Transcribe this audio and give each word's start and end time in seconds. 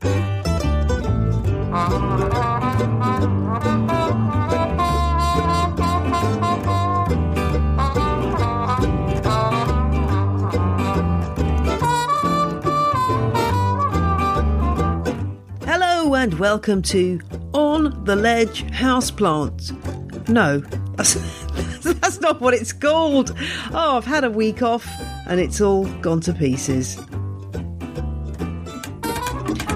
Hello 0.00 0.14
and 16.14 16.34
welcome 16.34 16.82
to 16.82 17.20
On 17.52 18.04
the 18.04 18.14
Ledge 18.16 18.64
Houseplants. 18.66 19.72
No, 20.28 20.60
that's, 20.96 21.14
that's 21.82 22.20
not 22.20 22.40
what 22.40 22.54
it's 22.54 22.72
called. 22.72 23.34
Oh, 23.72 23.96
I've 23.96 24.04
had 24.04 24.24
a 24.24 24.30
week 24.30 24.62
off 24.62 24.86
and 25.26 25.40
it's 25.40 25.60
all 25.60 25.86
gone 26.00 26.20
to 26.22 26.32
pieces. 26.32 26.98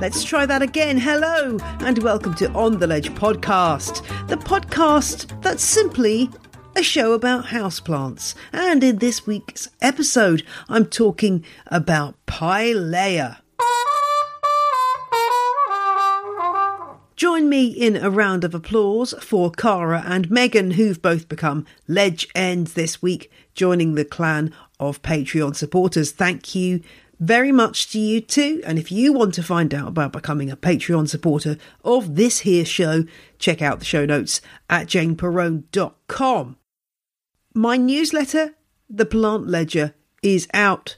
Let's 0.03 0.25
try 0.25 0.47
that 0.47 0.63
again. 0.63 0.99
Hello, 0.99 1.59
and 1.79 2.03
welcome 2.03 2.35
to 2.35 2.51
On 2.55 2.77
the 2.77 2.89
Ledge 2.89 3.11
podcast, 3.11 4.05
the 4.27 4.35
podcast 4.35 5.41
that's 5.43 5.63
simply 5.63 6.29
a 6.75 6.83
show 6.83 7.13
about 7.13 7.45
houseplants. 7.45 8.35
And 8.53 8.83
in 8.83 8.99
this 8.99 9.29
week's 9.29 9.69
episode, 9.81 10.43
I'm 10.69 10.87
talking 10.87 11.45
about 11.69 12.17
Pilea. 12.27 13.37
Join 17.15 17.49
me 17.49 17.69
in 17.69 17.95
a 17.95 18.11
round 18.11 18.43
of 18.43 18.57
applause 18.57 19.15
for 19.21 19.53
Cara 19.53 20.03
and 20.05 20.29
Megan, 20.29 20.73
who've 20.73 21.01
both 21.01 21.29
become 21.29 21.65
ledge 21.87 22.27
ends 22.35 22.73
this 22.73 23.01
week, 23.01 23.31
joining 23.55 23.95
the 23.95 24.05
clan 24.05 24.53
of 24.81 25.01
Patreon 25.03 25.55
supporters. 25.55 26.11
Thank 26.11 26.57
you 26.57 26.83
very 27.23 27.53
much 27.53 27.89
to 27.93 28.01
you 28.01 28.21
too. 28.21 28.61
And 28.67 28.79
if 28.79 28.91
you 28.91 29.13
want 29.13 29.33
to 29.35 29.45
find 29.45 29.73
out 29.73 29.89
about 29.89 30.13
becoming 30.13 30.51
a 30.51 30.57
Patreon 30.57 31.09
supporter 31.09 31.57
of 31.85 32.17
this 32.17 32.41
here 32.41 32.65
show, 32.65 33.05
check 33.39 33.63
out 33.63 33.79
the 33.79 33.85
show 33.85 34.05
notes 34.05 34.41
at 34.69 34.89
janeperrone.com. 34.89 36.57
My 37.55 37.77
newsletter, 37.77 38.55
The 38.91 39.07
Plant 39.07 39.47
Ledger, 39.47 39.95
is 40.23 40.49
out 40.53 40.97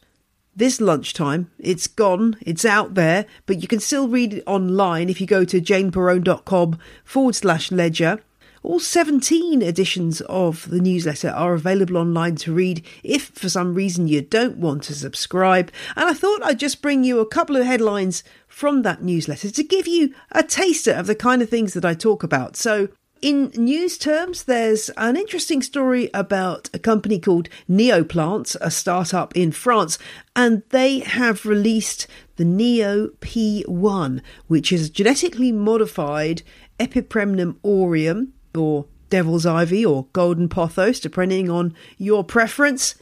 this 0.57 0.81
lunchtime. 0.81 1.51
It's 1.59 1.87
gone, 1.87 2.37
it's 2.41 2.65
out 2.65 2.95
there, 2.95 3.27
but 3.45 3.61
you 3.61 3.69
can 3.69 3.81
still 3.81 4.09
read 4.09 4.35
it 4.35 4.45
online 4.47 5.11
if 5.11 5.21
you 5.21 5.27
go 5.27 5.45
to 5.45 5.61
janeperrone.com 5.61 6.79
forward 7.05 7.35
slash 7.35 7.71
ledger. 7.71 8.21
All 8.65 8.81
17 8.81 9.61
editions 9.61 10.23
of 10.23 10.71
the 10.71 10.81
newsletter 10.81 11.29
are 11.29 11.53
available 11.53 11.99
online 11.99 12.37
to 12.37 12.55
read 12.55 12.83
if 13.03 13.25
for 13.25 13.51
some 13.51 13.75
reason 13.75 14.09
you 14.09 14.23
don't 14.23 14.57
want 14.57 14.85
to 14.85 14.95
subscribe. 14.95 15.71
And 15.95 16.07
I 16.07 16.15
thought 16.15 16.43
I'd 16.43 16.61
just 16.61 16.81
bring 16.81 17.05
you 17.05 17.21
a 17.21 17.27
couple 17.27 17.57
of 17.57 17.67
headlines 17.67 18.25
from 18.49 18.81
that 18.81 19.03
newsletter 19.03 19.51
to 19.51 19.63
give 19.63 19.87
you 19.87 20.15
a 20.33 20.43
taster 20.43 20.93
of 20.93 21.07
the 21.07 21.15
kind 21.15 21.43
of 21.43 21.51
things 21.51 21.75
that 21.75 21.85
I 21.85 21.93
talk 21.93 22.23
about. 22.23 22.57
So, 22.57 22.89
in 23.21 23.53
news 23.55 23.99
terms, 23.99 24.45
there's 24.45 24.89
an 24.97 25.19
interesting 25.19 25.61
story 25.61 26.09
about 26.15 26.71
a 26.73 26.79
company 26.79 27.19
called 27.19 27.51
Neoplants, 27.69 28.57
a 28.63 28.71
startup 28.71 29.37
in 29.37 29.53
France, 29.53 29.99
and 30.35 30.63
they 30.71 31.01
have 31.01 31.45
released 31.45 32.07
the 32.37 32.47
Neo 32.47 33.09
P1, 33.21 34.23
which 34.47 34.73
is 34.73 34.89
genetically 34.89 35.53
modified 35.53 36.41
Epipremnum 36.81 37.57
aureum 37.63 38.33
or 38.57 38.87
devil's 39.11 39.47
ivy 39.47 39.85
or 39.85 40.07
golden 40.13 40.49
pothos, 40.49 41.01
depending 41.01 41.51
on 41.51 41.75
your 41.99 42.25
preference. 42.25 42.95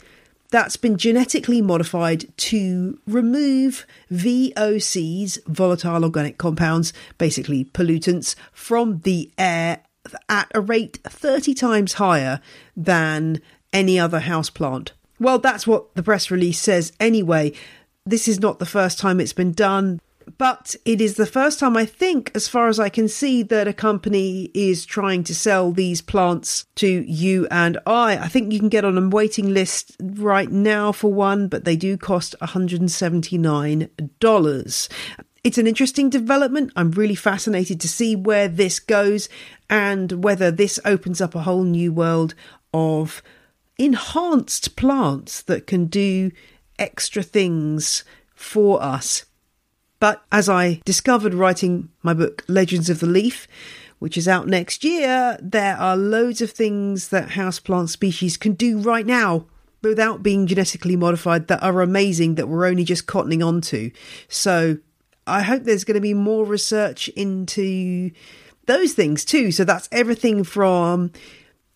That's 0.50 0.76
been 0.76 0.98
genetically 0.98 1.62
modified 1.62 2.26
to 2.36 2.98
remove 3.06 3.86
VOCs, 4.10 5.38
volatile 5.46 6.04
organic 6.04 6.36
compounds, 6.36 6.92
basically 7.16 7.64
pollutants, 7.64 8.34
from 8.52 9.00
the 9.00 9.30
air 9.38 9.80
at 10.28 10.50
a 10.54 10.60
rate 10.60 10.98
30 11.04 11.54
times 11.54 11.94
higher 11.94 12.40
than 12.76 13.40
any 13.72 13.98
other 13.98 14.20
houseplant. 14.20 14.90
Well, 15.18 15.38
that's 15.38 15.66
what 15.66 15.94
the 15.94 16.02
press 16.02 16.30
release 16.30 16.60
says 16.60 16.92
anyway. 17.00 17.52
This 18.04 18.28
is 18.28 18.40
not 18.40 18.58
the 18.58 18.66
first 18.66 18.98
time 18.98 19.20
it's 19.20 19.32
been 19.32 19.52
done. 19.52 20.00
But 20.38 20.76
it 20.84 21.00
is 21.00 21.14
the 21.14 21.26
first 21.26 21.58
time, 21.58 21.76
I 21.76 21.84
think, 21.84 22.30
as 22.34 22.46
far 22.46 22.68
as 22.68 22.78
I 22.78 22.88
can 22.88 23.08
see, 23.08 23.42
that 23.44 23.66
a 23.66 23.72
company 23.72 24.50
is 24.54 24.86
trying 24.86 25.24
to 25.24 25.34
sell 25.34 25.72
these 25.72 26.00
plants 26.00 26.66
to 26.76 26.86
you 26.86 27.48
and 27.50 27.76
I. 27.86 28.18
I 28.18 28.28
think 28.28 28.52
you 28.52 28.60
can 28.60 28.68
get 28.68 28.84
on 28.84 28.96
a 28.96 29.08
waiting 29.08 29.52
list 29.52 29.96
right 30.00 30.48
now 30.50 30.92
for 30.92 31.12
one, 31.12 31.48
but 31.48 31.64
they 31.64 31.74
do 31.76 31.96
cost 31.96 32.36
$179. 32.40 34.88
It's 35.44 35.58
an 35.58 35.66
interesting 35.66 36.08
development. 36.08 36.72
I'm 36.76 36.92
really 36.92 37.16
fascinated 37.16 37.80
to 37.80 37.88
see 37.88 38.14
where 38.14 38.46
this 38.46 38.78
goes 38.78 39.28
and 39.68 40.22
whether 40.22 40.52
this 40.52 40.78
opens 40.84 41.20
up 41.20 41.34
a 41.34 41.42
whole 41.42 41.64
new 41.64 41.92
world 41.92 42.36
of 42.72 43.24
enhanced 43.76 44.76
plants 44.76 45.42
that 45.42 45.66
can 45.66 45.86
do 45.86 46.30
extra 46.78 47.24
things 47.24 48.04
for 48.34 48.80
us 48.80 49.24
but 50.02 50.24
as 50.32 50.48
I 50.48 50.80
discovered 50.84 51.32
writing 51.32 51.88
my 52.02 52.12
book, 52.12 52.42
Legends 52.48 52.90
of 52.90 52.98
the 52.98 53.06
Leaf, 53.06 53.46
which 54.00 54.18
is 54.18 54.26
out 54.26 54.48
next 54.48 54.82
year, 54.82 55.38
there 55.40 55.76
are 55.76 55.96
loads 55.96 56.42
of 56.42 56.50
things 56.50 57.10
that 57.10 57.28
houseplant 57.28 57.88
species 57.88 58.36
can 58.36 58.54
do 58.54 58.80
right 58.80 59.06
now 59.06 59.46
without 59.80 60.20
being 60.20 60.48
genetically 60.48 60.96
modified 60.96 61.46
that 61.46 61.62
are 61.62 61.82
amazing 61.82 62.34
that 62.34 62.48
we're 62.48 62.66
only 62.66 62.82
just 62.82 63.06
cottoning 63.06 63.46
onto. 63.46 63.92
So 64.26 64.78
I 65.24 65.42
hope 65.42 65.62
there's 65.62 65.84
going 65.84 65.94
to 65.94 66.00
be 66.00 66.14
more 66.14 66.44
research 66.44 67.06
into 67.10 68.10
those 68.66 68.94
things 68.94 69.24
too. 69.24 69.52
So 69.52 69.62
that's 69.62 69.88
everything 69.92 70.42
from 70.42 71.12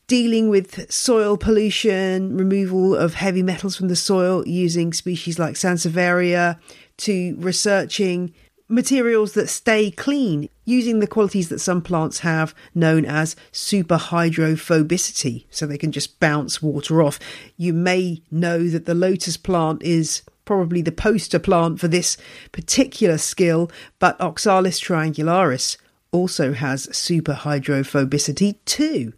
dealing 0.09 0.49
with 0.49 0.91
soil 0.91 1.37
pollution, 1.37 2.37
removal 2.37 2.97
of 2.97 3.15
heavy 3.15 3.43
metals 3.45 3.77
from 3.77 3.87
the 3.87 3.95
soil 3.95 4.47
using 4.47 4.93
species 4.93 5.39
like 5.39 5.55
Sansevieria, 5.55 6.59
to 6.99 7.37
researching 7.39 8.33
materials 8.69 9.33
that 9.35 9.49
stay 9.49 9.91
clean 9.91 10.49
using 10.65 10.99
the 10.99 11.07
qualities 11.07 11.49
that 11.49 11.61
some 11.61 11.81
plants 11.81 12.21
have 12.21 12.55
known 12.75 13.05
as 13.05 13.37
superhydrophobicity. 13.53 15.45
So 15.51 15.67
they 15.67 15.79
can 15.79 15.93
just 15.93 16.19
bounce 16.19 16.61
water 16.61 17.03
off. 17.03 17.21
You 17.57 17.73
may 17.73 18.23
know 18.31 18.69
that 18.69 18.87
the 18.87 18.95
lotus 18.95 19.37
plant 19.37 19.83
is 19.83 20.23
probably 20.45 20.83
the 20.83 20.93
poster 20.93 21.39
plant 21.39 21.81
for 21.81 21.89
this 21.89 22.17
particular 22.53 23.19
skill 23.19 23.71
but 23.99 24.21
oxalis 24.21 24.81
triangularis 24.81 25.77
also 26.13 26.53
has 26.53 26.87
superhydrophobicity 26.87 28.57
too. 28.65 29.13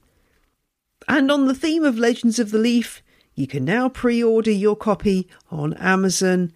And 1.07 1.31
on 1.31 1.47
the 1.47 1.55
theme 1.55 1.85
of 1.85 1.99
legends 1.99 2.39
of 2.39 2.51
the 2.51 2.59
leaf 2.59 3.03
you 3.35 3.47
can 3.47 3.65
now 3.65 3.89
pre-order 3.91 4.51
your 4.51 4.75
copy 4.75 5.29
on 5.51 5.75
amazon 5.75 6.51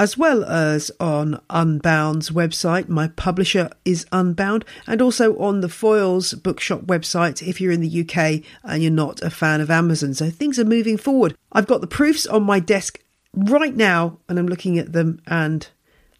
as 0.00 0.16
well 0.16 0.44
as 0.46 0.90
on 0.98 1.38
Unbound's 1.50 2.30
website. 2.30 2.88
My 2.88 3.08
publisher 3.08 3.68
is 3.84 4.06
Unbound, 4.10 4.64
and 4.86 5.02
also 5.02 5.36
on 5.38 5.60
the 5.60 5.68
Foyles 5.68 6.42
Bookshop 6.42 6.84
website 6.86 7.46
if 7.46 7.60
you're 7.60 7.70
in 7.70 7.82
the 7.82 8.00
UK 8.00 8.42
and 8.64 8.82
you're 8.82 8.90
not 8.90 9.20
a 9.20 9.28
fan 9.28 9.60
of 9.60 9.70
Amazon. 9.70 10.14
So 10.14 10.30
things 10.30 10.58
are 10.58 10.64
moving 10.64 10.96
forward. 10.96 11.36
I've 11.52 11.66
got 11.66 11.82
the 11.82 11.86
proofs 11.86 12.26
on 12.26 12.44
my 12.44 12.60
desk 12.60 12.98
right 13.34 13.76
now, 13.76 14.18
and 14.26 14.38
I'm 14.38 14.48
looking 14.48 14.78
at 14.78 14.94
them, 14.94 15.20
and 15.26 15.68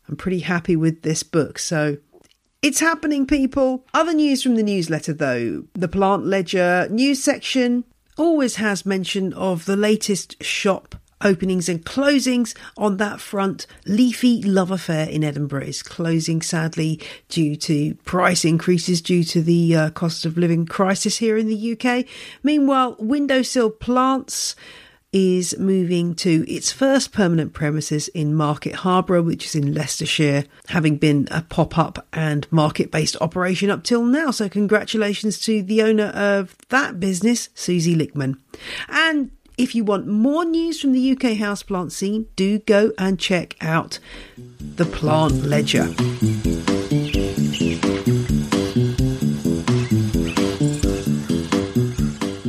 I'm 0.07 0.17
pretty 0.17 0.41
happy 0.41 0.77
with 0.77 1.01
this 1.01 1.23
book. 1.23 1.59
So 1.59 1.97
it's 2.61 2.81
happening, 2.81 3.27
people. 3.27 3.87
Other 3.95 4.13
news 4.13 4.43
from 4.43 4.57
the 4.57 4.63
newsletter, 4.63 5.15
though 5.15 5.65
the 5.73 5.89
Plant 5.89 6.27
Ledger 6.27 6.87
news 6.91 7.25
section 7.25 7.85
always 8.19 8.57
has 8.57 8.85
mention 8.85 9.33
of 9.33 9.65
the 9.65 9.77
latest 9.77 10.45
shop 10.45 10.97
openings 11.23 11.69
and 11.69 11.85
closings 11.85 12.55
on 12.77 12.97
that 12.99 13.21
front. 13.21 13.67
Leafy 13.87 14.43
Love 14.43 14.71
Affair 14.71 15.09
in 15.09 15.25
Edinburgh 15.25 15.65
is 15.65 15.83
closing 15.83 16.43
sadly 16.43 17.01
due 17.29 17.57
to 17.57 17.95
price 18.05 18.45
increases 18.45 19.01
due 19.01 19.25
to 19.25 19.43
the 19.43 19.77
uh, 19.77 19.91
cost 19.91 20.25
of 20.25 20.37
living 20.37 20.67
crisis 20.67 21.19
here 21.19 21.37
in 21.37 21.47
the 21.49 21.73
UK. 21.73 22.07
Meanwhile, 22.43 22.97
Windowsill 22.99 23.71
Plants 23.71 24.57
is 25.13 25.59
moving 25.59 26.15
to 26.15 26.49
its 26.49 26.71
first 26.71 27.13
permanent 27.13 27.53
premises 27.53 28.07
in 28.09 28.35
Market 28.35 28.77
Harborough, 28.77 29.23
which 29.23 29.45
is 29.45 29.55
in 29.57 29.75
Leicestershire, 29.75 30.45
having 30.69 30.99
been 30.99 31.27
a 31.33 31.43
pop 31.43 31.77
up 31.77 32.07
and 32.13 32.51
market 32.53 32.93
based 32.93 33.17
operation 33.21 33.71
up 33.71 33.83
till 33.83 34.05
now. 34.05 34.31
So, 34.31 34.49
congratulations 34.49 35.41
to 35.41 35.63
the 35.63 35.83
owner 35.83 36.07
of 36.07 36.57
that 36.69 37.01
business, 37.01 37.49
Susie 37.55 37.97
Lickman. 37.97 38.39
And 38.89 39.33
if 39.61 39.75
you 39.75 39.85
want 39.85 40.07
more 40.07 40.47
news 40.47 40.81
from 40.81 40.93
the 40.93 41.13
UK 41.13 41.37
houseplant 41.37 41.93
scene, 41.93 42.27
do 42.35 42.59
go 42.61 42.93
and 42.97 43.21
check 43.21 43.57
out 43.61 43.99
the 44.39 44.87
Plant 44.87 45.45
Ledger. 45.45 45.83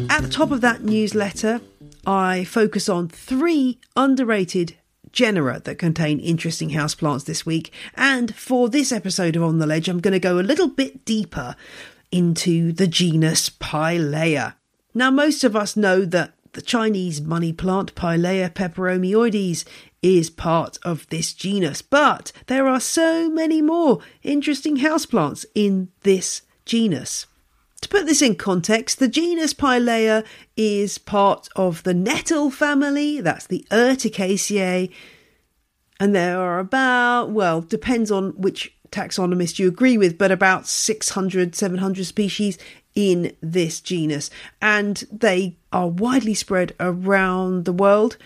At 0.09 0.21
the 0.21 0.29
top 0.31 0.51
of 0.51 0.61
that 0.61 0.83
newsletter, 0.83 1.59
I 2.07 2.45
focus 2.45 2.87
on 2.87 3.09
three 3.09 3.77
underrated 3.97 4.77
genera 5.11 5.59
that 5.65 5.75
contain 5.75 6.21
interesting 6.21 6.69
houseplants 6.69 7.25
this 7.25 7.45
week. 7.45 7.73
And 7.95 8.33
for 8.33 8.69
this 8.69 8.93
episode 8.93 9.35
of 9.35 9.43
On 9.43 9.59
the 9.59 9.67
Ledge, 9.67 9.89
I'm 9.89 9.99
going 9.99 10.13
to 10.13 10.19
go 10.19 10.39
a 10.39 10.47
little 10.47 10.69
bit 10.69 11.03
deeper 11.03 11.57
into 12.09 12.71
the 12.71 12.87
genus 12.87 13.49
Pilea. 13.49 14.53
Now, 14.93 15.11
most 15.11 15.43
of 15.43 15.57
us 15.57 15.75
know 15.75 16.05
that 16.05 16.33
the 16.53 16.61
Chinese 16.61 17.21
money 17.21 17.53
plant 17.53 17.95
Pilea 17.95 18.49
peperomioides 18.49 19.65
is 20.01 20.29
part 20.29 20.77
of 20.83 21.07
this 21.09 21.33
genus, 21.33 21.81
but 21.81 22.31
there 22.47 22.67
are 22.67 22.79
so 22.79 23.29
many 23.29 23.61
more 23.61 23.99
interesting 24.23 24.77
houseplants 24.77 25.45
in 25.55 25.89
this 26.01 26.41
genus. 26.65 27.27
To 27.81 27.89
put 27.89 28.05
this 28.05 28.21
in 28.21 28.35
context, 28.35 28.99
the 28.99 29.07
genus 29.07 29.53
Pilea 29.53 30.25
is 30.55 30.97
part 30.97 31.47
of 31.55 31.83
the 31.83 31.93
nettle 31.93 32.51
family, 32.51 33.21
that's 33.21 33.47
the 33.47 33.65
Urticaceae, 33.71 34.91
and 35.99 36.15
there 36.15 36.39
are 36.39 36.59
about, 36.59 37.29
well, 37.29 37.61
depends 37.61 38.11
on 38.11 38.31
which 38.31 38.73
taxonomist 38.91 39.57
you 39.57 39.67
agree 39.67 39.97
with, 39.97 40.17
but 40.17 40.31
about 40.31 40.67
600, 40.67 41.55
700 41.55 42.05
species 42.05 42.57
in 42.95 43.35
this 43.41 43.79
genus, 43.79 44.29
and 44.61 45.03
they 45.11 45.55
are 45.71 45.87
widely 45.87 46.33
spread 46.33 46.73
around 46.79 47.65
the 47.65 47.73
world. 47.73 48.17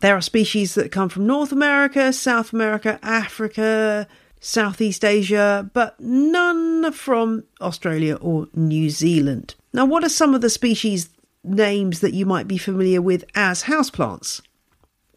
There 0.00 0.16
are 0.16 0.20
species 0.20 0.74
that 0.74 0.92
come 0.92 1.08
from 1.08 1.26
North 1.26 1.52
America, 1.52 2.12
South 2.12 2.52
America, 2.52 2.98
Africa, 3.02 4.06
Southeast 4.40 5.04
Asia, 5.04 5.68
but 5.72 5.98
none 6.00 6.92
from 6.92 7.44
Australia 7.60 8.16
or 8.16 8.48
New 8.54 8.90
Zealand. 8.90 9.54
Now, 9.72 9.84
what 9.84 10.04
are 10.04 10.08
some 10.08 10.34
of 10.34 10.40
the 10.40 10.50
species 10.50 11.10
names 11.42 12.00
that 12.00 12.14
you 12.14 12.26
might 12.26 12.48
be 12.48 12.58
familiar 12.58 13.02
with 13.02 13.24
as 13.34 13.64
houseplants? 13.64 14.40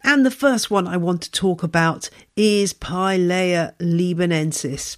And 0.04 0.26
the 0.26 0.32
first 0.32 0.70
one 0.70 0.88
I 0.88 0.96
want 0.96 1.22
to 1.22 1.30
talk 1.30 1.62
about 1.62 2.10
is 2.34 2.74
Pilea 2.74 3.76
libanensis. 3.78 4.96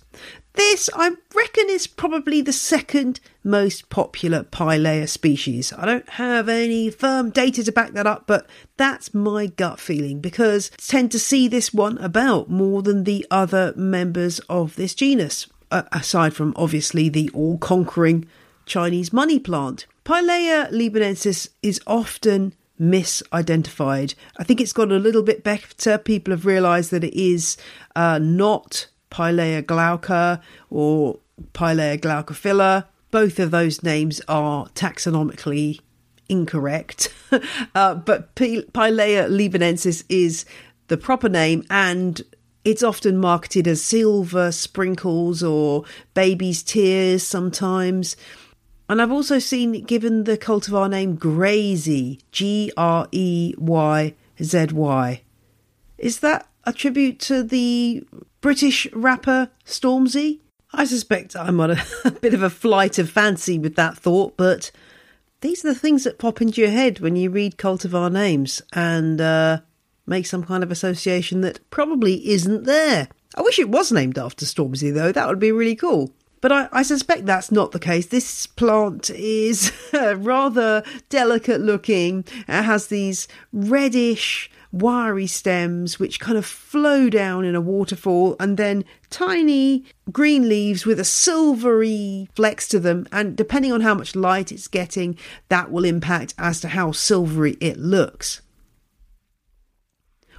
This, 0.55 0.89
I 0.95 1.11
reckon, 1.35 1.69
is 1.69 1.89
probably 1.89 2.41
the 2.41 2.53
second 2.53 3.19
most 3.43 3.91
popular 3.91 4.45
Pilea 4.45 5.09
species. 5.09 5.73
I 5.77 5.85
don't 5.85 6.09
have 6.11 6.49
any 6.49 6.91
firm 6.91 7.31
data 7.31 7.65
to 7.65 7.73
back 7.73 7.93
that 7.93 8.07
up, 8.07 8.29
but 8.29 8.47
that's 8.77 9.13
my 9.13 9.47
gut 9.47 9.81
feeling 9.81 10.21
because 10.21 10.71
I 10.75 10.77
tend 10.79 11.11
to 11.13 11.19
see 11.19 11.49
this 11.49 11.75
one 11.75 11.99
about 11.99 12.51
more 12.51 12.83
than 12.83 13.03
the 13.03 13.27
other 13.33 13.73
members 13.77 14.39
of 14.49 14.77
this 14.77 14.95
genus, 14.95 15.49
uh, 15.73 15.83
aside 15.91 16.35
from 16.35 16.53
obviously 16.55 17.09
the 17.09 17.31
all 17.35 17.59
conquering 17.59 18.27
Chinese 18.65 19.13
money 19.13 19.41
plant. 19.41 19.87
Pilea 20.05 20.71
libanensis 20.71 21.49
is 21.63 21.81
often 21.85 22.55
misidentified. 22.81 24.15
I 24.37 24.45
think 24.45 24.61
it's 24.61 24.73
got 24.73 24.93
a 24.93 24.99
little 24.99 25.23
bit 25.23 25.43
better. 25.43 25.99
People 25.99 26.33
have 26.33 26.47
realised 26.47 26.93
that 26.93 27.05
it 27.05 27.19
is 27.19 27.57
uh, 27.97 28.19
not 28.21 28.87
Pilea 29.15 29.63
glauca 29.63 30.41
or 30.71 31.21
Pilea 31.53 31.99
glaucophylla. 31.99 32.87
Both 33.13 33.39
of 33.39 33.53
those 33.53 33.83
names 33.83 34.21
are 34.27 34.67
taxonomically 34.71 35.79
incorrect, 36.29 37.15
uh, 37.75 37.95
but 37.95 38.35
P- 38.35 38.65
Pilea 38.73 39.29
libanensis 39.29 40.05
is 40.09 40.45
the 40.89 40.97
proper 40.97 41.29
name 41.29 41.65
and 41.71 42.23
it's 42.65 42.83
often 42.83 43.19
marketed 43.19 43.69
as 43.69 43.83
silver 43.83 44.51
sprinkles 44.51 45.43
or 45.43 45.85
baby's 46.15 46.63
tears 46.63 47.23
sometimes. 47.23 48.17
And 48.89 49.01
I've 49.01 49.13
also 49.13 49.39
seen 49.39 49.75
it 49.75 49.87
given 49.87 50.25
the 50.25 50.37
cultivar 50.37 50.91
name 50.91 51.17
Greyzy, 51.17 52.21
G 52.33 52.73
R 52.77 53.07
E 53.13 53.55
Y 53.59 54.15
Z 54.43 54.67
Y. 54.73 55.23
Is 55.99 56.21
that 56.21 56.49
a 56.65 56.73
tribute 56.73 57.21
to 57.21 57.43
the 57.43 58.05
British 58.45 58.87
rapper 58.93 59.49
Stormzy? 59.65 60.41
I 60.71 60.85
suspect 60.85 61.35
I'm 61.35 61.61
on 61.61 61.71
a, 61.71 61.83
a, 62.05 62.11
bit 62.11 62.35
of 62.35 62.43
a 62.43 62.51
flight 62.51 62.99
of 62.99 63.09
fancy 63.09 63.59
with 63.59 63.75
that 63.77 63.97
thought, 63.97 64.37
but 64.37 64.71
these 65.41 65.65
are 65.65 65.69
the 65.69 65.75
things 65.75 66.05
that 66.05 66.19
pop 66.19 66.43
into 66.43 66.61
your 66.61 66.69
head 66.69 67.01
when 67.01 67.17
you 67.17 67.31
read 67.31 67.57
cultivar 67.57 68.13
names 68.13 68.61
and 68.75 69.19
uh, 69.19 69.61
make 70.07 70.27
some 70.27 70.45
kind 70.45 70.63
of 70.63 70.71
association 70.71 71.41
that 71.41 71.71
probably 71.71 72.29
isn't 72.29 72.65
there. 72.65 73.09
I 73.35 73.41
wish 73.41 73.59
it 73.59 73.71
was 73.71 73.91
named 73.91 74.19
after 74.19 74.45
Stormzy, 74.45 74.93
though. 74.93 75.11
That 75.11 75.27
would 75.27 75.39
be 75.39 75.51
really 75.51 75.75
cool. 75.75 76.13
But 76.45 76.53
I, 76.53 76.69
I, 76.73 76.83
suspect 76.83 77.25
that's 77.25 77.51
not 77.51 77.73
the 77.73 77.79
case. 77.79 78.05
This 78.05 78.47
plant 78.47 79.09
is 79.09 79.73
rather 79.95 80.85
delicate 81.09 81.63
looking. 81.63 82.27
It 82.47 82.65
has 82.65 82.89
these 82.89 83.27
reddish, 83.51 84.51
wiry 84.71 85.27
stems 85.27 85.99
which 85.99 86.21
kind 86.21 86.37
of 86.37 86.45
flow 86.45 87.09
down 87.09 87.47
in 87.47 87.55
a 87.55 87.63
waterfall 87.63 88.37
and 88.39 88.59
then 88.59 88.85
tiny 89.09 89.87
green 90.13 90.47
leaves 90.47 90.85
with 90.85 91.01
a 91.01 91.05
silvery 91.05 92.29
flecks 92.35 92.69
to 92.69 92.79
them 92.79 93.07
and 93.11 93.39
depending 93.39 93.73
on 93.73 93.81
how 93.81 93.95
much 93.95 94.15
light 94.15 94.53
it's 94.53 94.69
getting 94.69 95.17
that 95.49 95.71
will 95.71 95.87
impact 95.87 96.35
as 96.37 96.61
to 96.61 96.69
how 96.69 96.93
silvery 96.93 97.57
it 97.59 97.79
looks 97.79 98.43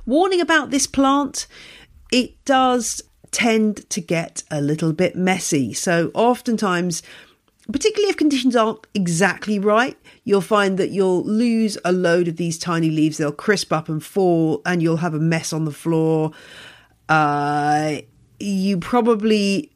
warning 0.05 0.41
about 0.41 0.69
this 0.69 0.85
plant 0.85 1.47
it 2.11 2.43
does 2.45 3.01
tend 3.35 3.89
to 3.89 3.99
get 3.99 4.43
a 4.49 4.61
little 4.61 4.93
bit 4.93 5.15
messy 5.15 5.73
so 5.73 6.09
oftentimes 6.13 7.03
particularly 7.71 8.09
if 8.09 8.17
conditions 8.17 8.55
aren't 8.55 8.85
exactly 8.93 9.59
right, 9.59 9.97
you'll 10.23 10.41
find 10.41 10.77
that 10.77 10.89
you'll 10.91 11.23
lose 11.23 11.77
a 11.83 11.91
load 11.91 12.27
of 12.27 12.37
these 12.37 12.59
tiny 12.59 12.89
leaves. 12.89 13.17
They'll 13.17 13.31
crisp 13.31 13.73
up 13.73 13.89
and 13.89 14.03
fall, 14.03 14.61
and 14.65 14.81
you'll 14.81 14.97
have 14.97 15.13
a 15.13 15.19
mess 15.19 15.51
on 15.51 15.65
the 15.65 15.71
floor. 15.71 16.31
Uh, 17.09 17.97
you 18.39 18.77
probably, 18.77 19.71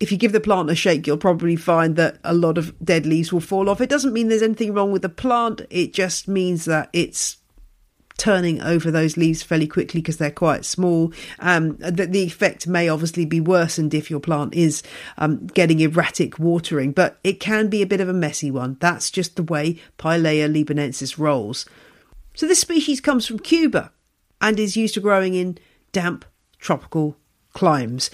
if 0.00 0.10
you 0.10 0.18
give 0.18 0.32
the 0.32 0.40
plant 0.40 0.70
a 0.70 0.74
shake, 0.74 1.06
you'll 1.06 1.16
probably 1.16 1.56
find 1.56 1.96
that 1.96 2.18
a 2.24 2.34
lot 2.34 2.58
of 2.58 2.74
dead 2.84 3.06
leaves 3.06 3.32
will 3.32 3.40
fall 3.40 3.68
off. 3.68 3.80
It 3.80 3.90
doesn't 3.90 4.12
mean 4.12 4.28
there's 4.28 4.42
anything 4.42 4.74
wrong 4.74 4.90
with 4.90 5.02
the 5.02 5.08
plant, 5.08 5.62
it 5.70 5.92
just 5.92 6.26
means 6.26 6.64
that 6.64 6.90
it's 6.92 7.36
turning 8.16 8.60
over 8.62 8.90
those 8.90 9.16
leaves 9.16 9.42
fairly 9.42 9.66
quickly 9.66 10.00
because 10.00 10.18
they're 10.18 10.30
quite 10.30 10.64
small. 10.64 11.12
Um, 11.40 11.76
the, 11.78 12.06
the, 12.06 12.22
effect 12.22 12.66
may 12.66 12.88
obviously 12.88 13.26
be 13.26 13.40
worsened 13.40 13.92
if 13.92 14.10
your 14.10 14.20
plant 14.20 14.54
is 14.54 14.82
um, 15.18 15.46
getting 15.48 15.80
erratic 15.80 16.38
watering, 16.38 16.92
but 16.92 17.18
it 17.24 17.40
can 17.40 17.68
be 17.68 17.82
a 17.82 17.86
bit 17.86 18.00
of 18.00 18.08
a 18.08 18.12
messy 18.12 18.50
one. 18.50 18.76
That's 18.80 19.10
just 19.10 19.36
the 19.36 19.42
way 19.42 19.80
Pilea 19.98 20.52
libanensis 20.52 21.18
rolls. 21.18 21.66
So 22.34 22.46
this 22.46 22.60
species 22.60 23.00
comes 23.00 23.26
from 23.26 23.38
Cuba 23.38 23.92
and 24.40 24.58
is 24.58 24.76
used 24.76 24.94
to 24.94 25.00
growing 25.00 25.34
in 25.34 25.58
damp 25.92 26.24
tropical 26.58 27.16
climes. 27.52 28.10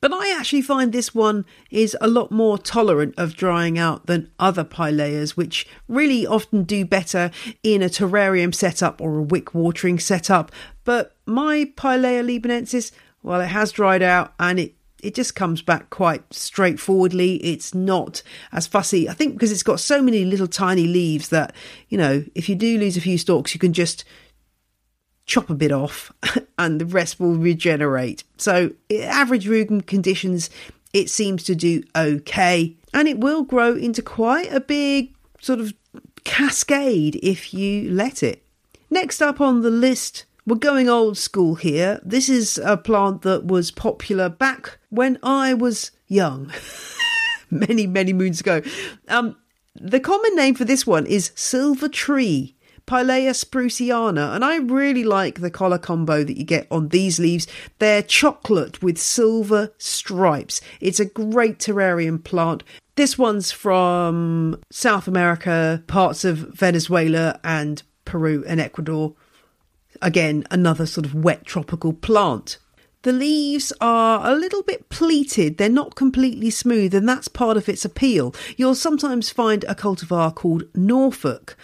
But 0.00 0.12
I 0.12 0.36
actually 0.38 0.62
find 0.62 0.92
this 0.92 1.14
one 1.14 1.44
is 1.70 1.96
a 2.00 2.06
lot 2.06 2.30
more 2.30 2.58
tolerant 2.58 3.14
of 3.16 3.34
drying 3.34 3.78
out 3.78 4.06
than 4.06 4.30
other 4.38 4.64
pileas, 4.64 5.36
which 5.36 5.66
really 5.88 6.26
often 6.26 6.64
do 6.64 6.84
better 6.84 7.30
in 7.62 7.82
a 7.82 7.88
terrarium 7.88 8.54
setup 8.54 9.00
or 9.00 9.18
a 9.18 9.22
wick 9.22 9.54
watering 9.54 9.98
setup. 9.98 10.52
But 10.84 11.16
my 11.24 11.72
Pilea 11.76 12.22
libanensis, 12.24 12.92
well, 13.22 13.40
it 13.40 13.48
has 13.48 13.72
dried 13.72 14.02
out 14.02 14.34
and 14.38 14.58
it 14.60 14.74
it 15.02 15.14
just 15.14 15.36
comes 15.36 15.62
back 15.62 15.90
quite 15.90 16.22
straightforwardly. 16.32 17.36
It's 17.36 17.74
not 17.74 18.22
as 18.50 18.66
fussy. 18.66 19.08
I 19.08 19.12
think 19.12 19.34
because 19.34 19.52
it's 19.52 19.62
got 19.62 19.78
so 19.78 20.00
many 20.02 20.24
little 20.24 20.48
tiny 20.48 20.86
leaves 20.86 21.28
that, 21.28 21.54
you 21.88 21.98
know, 21.98 22.24
if 22.34 22.48
you 22.48 22.54
do 22.54 22.78
lose 22.78 22.96
a 22.96 23.00
few 23.02 23.18
stalks, 23.18 23.54
you 23.54 23.60
can 23.60 23.72
just 23.72 24.04
chop 25.26 25.50
a 25.50 25.54
bit 25.54 25.72
off 25.72 26.12
and 26.58 26.80
the 26.80 26.86
rest 26.86 27.20
will 27.20 27.34
regenerate. 27.34 28.24
So, 28.38 28.72
average 28.90 29.46
room 29.46 29.82
conditions, 29.82 30.50
it 30.92 31.10
seems 31.10 31.42
to 31.44 31.54
do 31.54 31.82
okay. 31.94 32.76
And 32.94 33.08
it 33.08 33.18
will 33.18 33.42
grow 33.42 33.74
into 33.74 34.02
quite 34.02 34.52
a 34.52 34.60
big 34.60 35.14
sort 35.40 35.60
of 35.60 35.74
cascade 36.24 37.20
if 37.22 37.52
you 37.52 37.90
let 37.90 38.22
it. 38.22 38.42
Next 38.88 39.20
up 39.20 39.40
on 39.40 39.62
the 39.62 39.70
list, 39.70 40.24
we're 40.46 40.56
going 40.56 40.88
old 40.88 41.18
school 41.18 41.56
here. 41.56 42.00
This 42.04 42.28
is 42.28 42.58
a 42.58 42.76
plant 42.76 43.22
that 43.22 43.46
was 43.46 43.70
popular 43.70 44.28
back 44.28 44.78
when 44.90 45.18
I 45.22 45.54
was 45.54 45.90
young, 46.06 46.52
many, 47.50 47.86
many 47.86 48.12
moons 48.12 48.40
ago. 48.40 48.62
Um, 49.08 49.36
the 49.74 50.00
common 50.00 50.34
name 50.36 50.54
for 50.54 50.64
this 50.64 50.86
one 50.86 51.04
is 51.04 51.32
silver 51.34 51.88
tree. 51.88 52.55
Pilea 52.86 53.32
spruceana, 53.32 54.34
and 54.34 54.44
I 54.44 54.58
really 54.58 55.02
like 55.02 55.40
the 55.40 55.50
collar 55.50 55.78
combo 55.78 56.22
that 56.22 56.36
you 56.36 56.44
get 56.44 56.68
on 56.70 56.88
these 56.88 57.18
leaves. 57.18 57.48
They're 57.80 58.02
chocolate 58.02 58.80
with 58.80 58.96
silver 58.96 59.72
stripes. 59.76 60.60
It's 60.80 61.00
a 61.00 61.04
great 61.04 61.58
terrarium 61.58 62.22
plant. 62.22 62.62
This 62.94 63.18
one's 63.18 63.50
from 63.50 64.60
South 64.70 65.08
America, 65.08 65.82
parts 65.88 66.24
of 66.24 66.38
Venezuela 66.38 67.40
and 67.42 67.82
Peru 68.04 68.44
and 68.46 68.60
Ecuador. 68.60 69.14
Again, 70.00 70.46
another 70.50 70.86
sort 70.86 71.06
of 71.06 71.14
wet 71.14 71.44
tropical 71.44 71.92
plant. 71.92 72.58
The 73.02 73.12
leaves 73.12 73.72
are 73.80 74.28
a 74.28 74.34
little 74.34 74.62
bit 74.62 74.88
pleated, 74.88 75.58
they're 75.58 75.68
not 75.68 75.94
completely 75.94 76.50
smooth, 76.50 76.92
and 76.92 77.08
that's 77.08 77.28
part 77.28 77.56
of 77.56 77.68
its 77.68 77.84
appeal. 77.84 78.34
You'll 78.56 78.74
sometimes 78.74 79.30
find 79.30 79.64
a 79.64 79.76
cultivar 79.76 80.34
called 80.34 80.64
Norfolk 80.74 81.56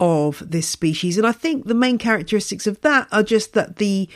of 0.00 0.42
this 0.48 0.68
species. 0.68 1.18
And 1.18 1.26
I 1.26 1.32
think 1.32 1.66
the 1.66 1.74
main 1.74 1.98
characteristics 1.98 2.66
of 2.66 2.80
that 2.82 3.08
are 3.10 3.22
just 3.22 3.52
that 3.54 3.76
the 3.76 4.08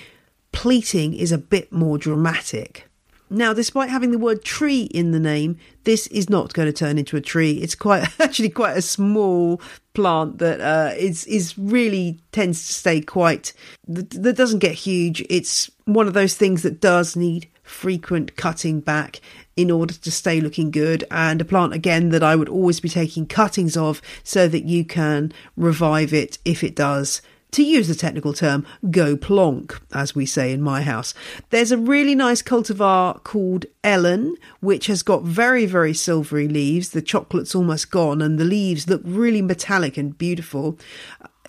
pleating 0.53 1.15
is 1.15 1.33
a 1.33 1.39
bit 1.39 1.73
more 1.73 1.99
dramatic. 1.99 2.89
Now, 3.33 3.55
despite 3.55 3.89
having 3.89 4.11
the 4.11 4.19
word 4.19 4.45
tree 4.45 4.83
in 4.83 5.12
the 5.12 5.19
name, 5.19 5.57
this 5.85 6.07
is 6.09 6.29
not 6.29 6.53
going 6.53 6.67
to 6.67 6.73
turn 6.73 6.99
into 6.99 7.17
a 7.17 7.21
tree. 7.23 7.53
It's 7.53 7.75
quite 7.75 8.07
actually 8.21 8.51
quite 8.51 8.77
a 8.77 8.83
small 8.83 9.61
plant 9.95 10.39
that 10.39 10.61
uh, 10.61 10.95
is 10.97 11.25
is 11.25 11.57
really 11.57 12.21
tends 12.31 12.67
to 12.67 12.73
stay 12.73 13.01
quite 13.01 13.55
that, 13.89 14.11
that 14.11 14.37
doesn't 14.37 14.59
get 14.59 14.75
huge. 14.75 15.25
It's 15.31 15.71
one 15.87 16.07
of 16.07 16.12
those 16.12 16.35
things 16.35 16.62
that 16.62 16.81
does 16.81 17.17
need 17.17 17.49
frequent 17.62 18.37
cutting 18.37 18.81
back 18.81 19.21
in 19.57 19.71
order 19.71 19.95
to 19.95 20.11
stay 20.11 20.40
looking 20.40 20.71
good 20.71 21.04
and 21.11 21.40
a 21.40 21.45
plant 21.45 21.73
again 21.73 22.09
that 22.11 22.23
I 22.23 22.37
would 22.37 22.49
always 22.49 22.81
be 22.81 22.88
taking 22.88 23.26
cuttings 23.26 23.76
of 23.76 24.00
so 24.23 24.49
that 24.49 24.64
you 24.64 24.85
can 24.85 25.33
revive 25.57 26.12
it 26.12 26.38
if 26.45 26.64
it 26.64 26.75
does 26.75 27.23
to 27.52 27.62
use 27.62 27.87
the 27.87 27.95
technical 27.95 28.33
term, 28.33 28.66
go 28.90 29.14
plonk, 29.14 29.78
as 29.92 30.14
we 30.14 30.25
say 30.25 30.52
in 30.52 30.62
my 30.62 30.83
house. 30.83 31.12
There's 31.50 31.71
a 31.71 31.76
really 31.76 32.14
nice 32.14 32.42
cultivar 32.42 33.23
called 33.25 33.66
Ellen, 33.85 34.37
which 34.61 34.87
has 34.87 35.02
got 35.02 35.23
very, 35.23 35.66
very 35.66 35.92
silvery 35.92 36.49
leaves. 36.49 36.90
The 36.90 37.02
chocolate's 37.02 37.54
almost 37.54 37.90
gone, 37.90 38.23
and 38.23 38.38
the 38.38 38.45
leaves 38.45 38.88
look 38.88 39.02
really 39.04 39.42
metallic 39.42 39.99
and 39.99 40.16
beautiful. 40.16 40.78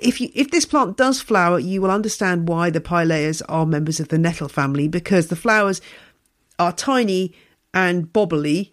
If 0.04 0.20
you 0.20 0.30
if 0.34 0.52
this 0.52 0.66
plant 0.66 0.98
does 0.98 1.22
flower, 1.22 1.60
you 1.60 1.82
will 1.82 1.92
understand 1.92 2.48
why 2.48 2.70
the 2.70 2.82
pileas 2.82 3.42
are 3.48 3.66
members 3.66 4.00
of 4.00 4.10
the 4.10 4.18
nettle 4.18 4.50
family 4.50 4.88
because 4.88 5.28
the 5.28 5.36
flowers 5.36 5.82
are 6.60 6.72
tiny 6.72 7.34
and 7.74 8.12
bobbly, 8.14 8.72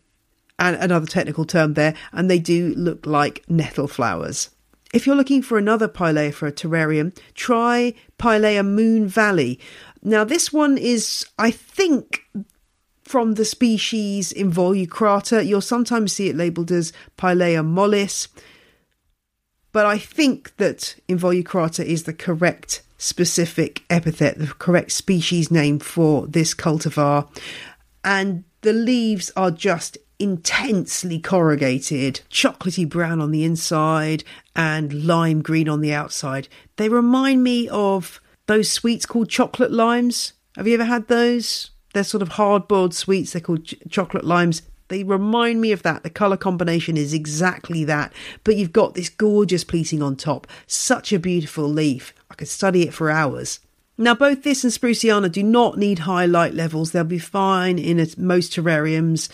and 0.58 0.76
another 0.76 1.06
technical 1.06 1.44
term 1.44 1.74
there, 1.74 1.94
and 2.12 2.30
they 2.30 2.38
do 2.38 2.74
look 2.76 3.06
like 3.06 3.44
nettle 3.48 3.88
flowers. 3.88 4.50
If 4.92 5.06
you're 5.06 5.16
looking 5.16 5.40
for 5.40 5.56
another 5.56 5.88
Pilea 5.88 6.34
for 6.34 6.46
a 6.46 6.52
terrarium, 6.52 7.16
try 7.34 7.94
Pilea 8.18 8.66
Moon 8.66 9.06
Valley. 9.06 9.58
Now, 10.02 10.24
this 10.24 10.52
one 10.52 10.76
is, 10.76 11.24
I 11.38 11.50
think, 11.50 12.24
from 13.04 13.34
the 13.34 13.44
species 13.44 14.32
Involucrata. 14.32 15.46
You'll 15.46 15.60
sometimes 15.60 16.12
see 16.12 16.28
it 16.28 16.36
labelled 16.36 16.72
as 16.72 16.92
Pilea 17.16 17.64
mollis, 17.64 18.28
but 19.72 19.86
I 19.86 19.98
think 19.98 20.56
that 20.56 20.96
Involucrata 21.08 21.84
is 21.84 22.04
the 22.04 22.12
correct 22.12 22.82
specific 22.98 23.82
epithet, 23.88 24.38
the 24.38 24.46
correct 24.46 24.92
species 24.92 25.50
name 25.50 25.78
for 25.78 26.26
this 26.26 26.54
cultivar. 26.54 27.28
And 28.04 28.44
the 28.62 28.72
leaves 28.72 29.30
are 29.36 29.50
just 29.50 29.96
intensely 30.18 31.18
corrugated, 31.18 32.20
chocolatey 32.30 32.88
brown 32.88 33.20
on 33.20 33.30
the 33.30 33.44
inside 33.44 34.22
and 34.54 35.06
lime 35.06 35.40
green 35.40 35.68
on 35.68 35.80
the 35.80 35.94
outside. 35.94 36.46
They 36.76 36.88
remind 36.88 37.42
me 37.42 37.68
of 37.68 38.20
those 38.46 38.70
sweets 38.70 39.06
called 39.06 39.30
chocolate 39.30 39.72
limes. 39.72 40.34
Have 40.56 40.68
you 40.68 40.74
ever 40.74 40.84
had 40.84 41.08
those? 41.08 41.70
They're 41.94 42.04
sort 42.04 42.22
of 42.22 42.30
hard 42.30 42.68
boiled 42.68 42.94
sweets. 42.94 43.32
They're 43.32 43.40
called 43.40 43.64
ch- 43.64 43.76
chocolate 43.88 44.24
limes. 44.24 44.62
They 44.90 45.04
remind 45.04 45.60
me 45.60 45.72
of 45.72 45.82
that. 45.84 46.02
The 46.02 46.10
colour 46.10 46.36
combination 46.36 46.96
is 46.98 47.14
exactly 47.14 47.84
that. 47.84 48.12
But 48.44 48.56
you've 48.56 48.72
got 48.72 48.94
this 48.94 49.08
gorgeous 49.08 49.64
pleating 49.64 50.02
on 50.02 50.16
top. 50.16 50.46
Such 50.66 51.12
a 51.12 51.18
beautiful 51.18 51.64
leaf. 51.64 52.12
I 52.30 52.34
could 52.34 52.48
study 52.48 52.82
it 52.82 52.92
for 52.92 53.10
hours. 53.10 53.60
Now, 53.96 54.14
both 54.14 54.42
this 54.42 54.64
and 54.64 54.72
Spruceana 54.72 55.30
do 55.30 55.42
not 55.42 55.78
need 55.78 56.00
high 56.00 56.26
light 56.26 56.54
levels. 56.54 56.92
They'll 56.92 57.04
be 57.04 57.18
fine 57.18 57.78
in 57.78 58.00
a, 58.00 58.06
most 58.16 58.52
terrariums 58.52 59.28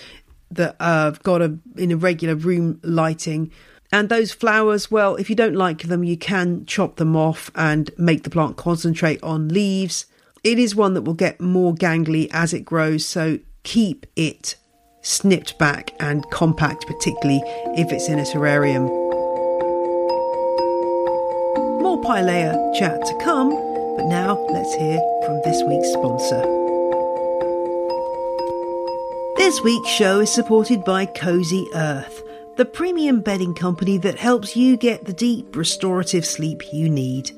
that 0.50 0.76
uh, 0.78 1.04
have 1.04 1.22
got 1.22 1.40
a 1.42 1.58
in 1.76 1.90
a 1.90 1.96
regular 1.96 2.34
room 2.34 2.78
lighting. 2.82 3.50
And 3.92 4.08
those 4.08 4.32
flowers, 4.32 4.90
well, 4.90 5.16
if 5.16 5.30
you 5.30 5.36
don't 5.36 5.54
like 5.54 5.84
them, 5.84 6.04
you 6.04 6.16
can 6.16 6.66
chop 6.66 6.96
them 6.96 7.16
off 7.16 7.50
and 7.54 7.90
make 7.96 8.24
the 8.24 8.30
plant 8.30 8.56
concentrate 8.56 9.22
on 9.22 9.48
leaves. 9.48 10.06
It 10.44 10.58
is 10.58 10.74
one 10.74 10.94
that 10.94 11.02
will 11.02 11.14
get 11.14 11.40
more 11.40 11.74
gangly 11.74 12.28
as 12.32 12.52
it 12.52 12.64
grows, 12.64 13.06
so 13.06 13.38
keep 13.62 14.06
it 14.16 14.56
snipped 15.06 15.56
back 15.56 15.94
and 16.00 16.28
compact, 16.30 16.86
particularly 16.86 17.40
if 17.76 17.92
it's 17.92 18.08
in 18.08 18.18
a 18.18 18.22
terrarium. 18.22 18.86
More 21.80 22.00
Pilea 22.02 22.76
chat 22.76 23.04
to 23.06 23.18
come, 23.22 23.50
but 23.96 24.06
now 24.06 24.36
let's 24.50 24.74
hear 24.74 25.00
from 25.24 25.40
this 25.44 25.62
week's 25.62 25.92
sponsor. 25.92 26.42
This 29.36 29.62
week's 29.62 29.90
show 29.90 30.20
is 30.20 30.32
supported 30.32 30.84
by 30.84 31.06
Cozy 31.06 31.66
Earth, 31.74 32.24
the 32.56 32.64
premium 32.64 33.20
bedding 33.20 33.54
company 33.54 33.98
that 33.98 34.18
helps 34.18 34.56
you 34.56 34.76
get 34.76 35.04
the 35.04 35.12
deep 35.12 35.54
restorative 35.54 36.26
sleep 36.26 36.72
you 36.72 36.88
need. 36.88 37.30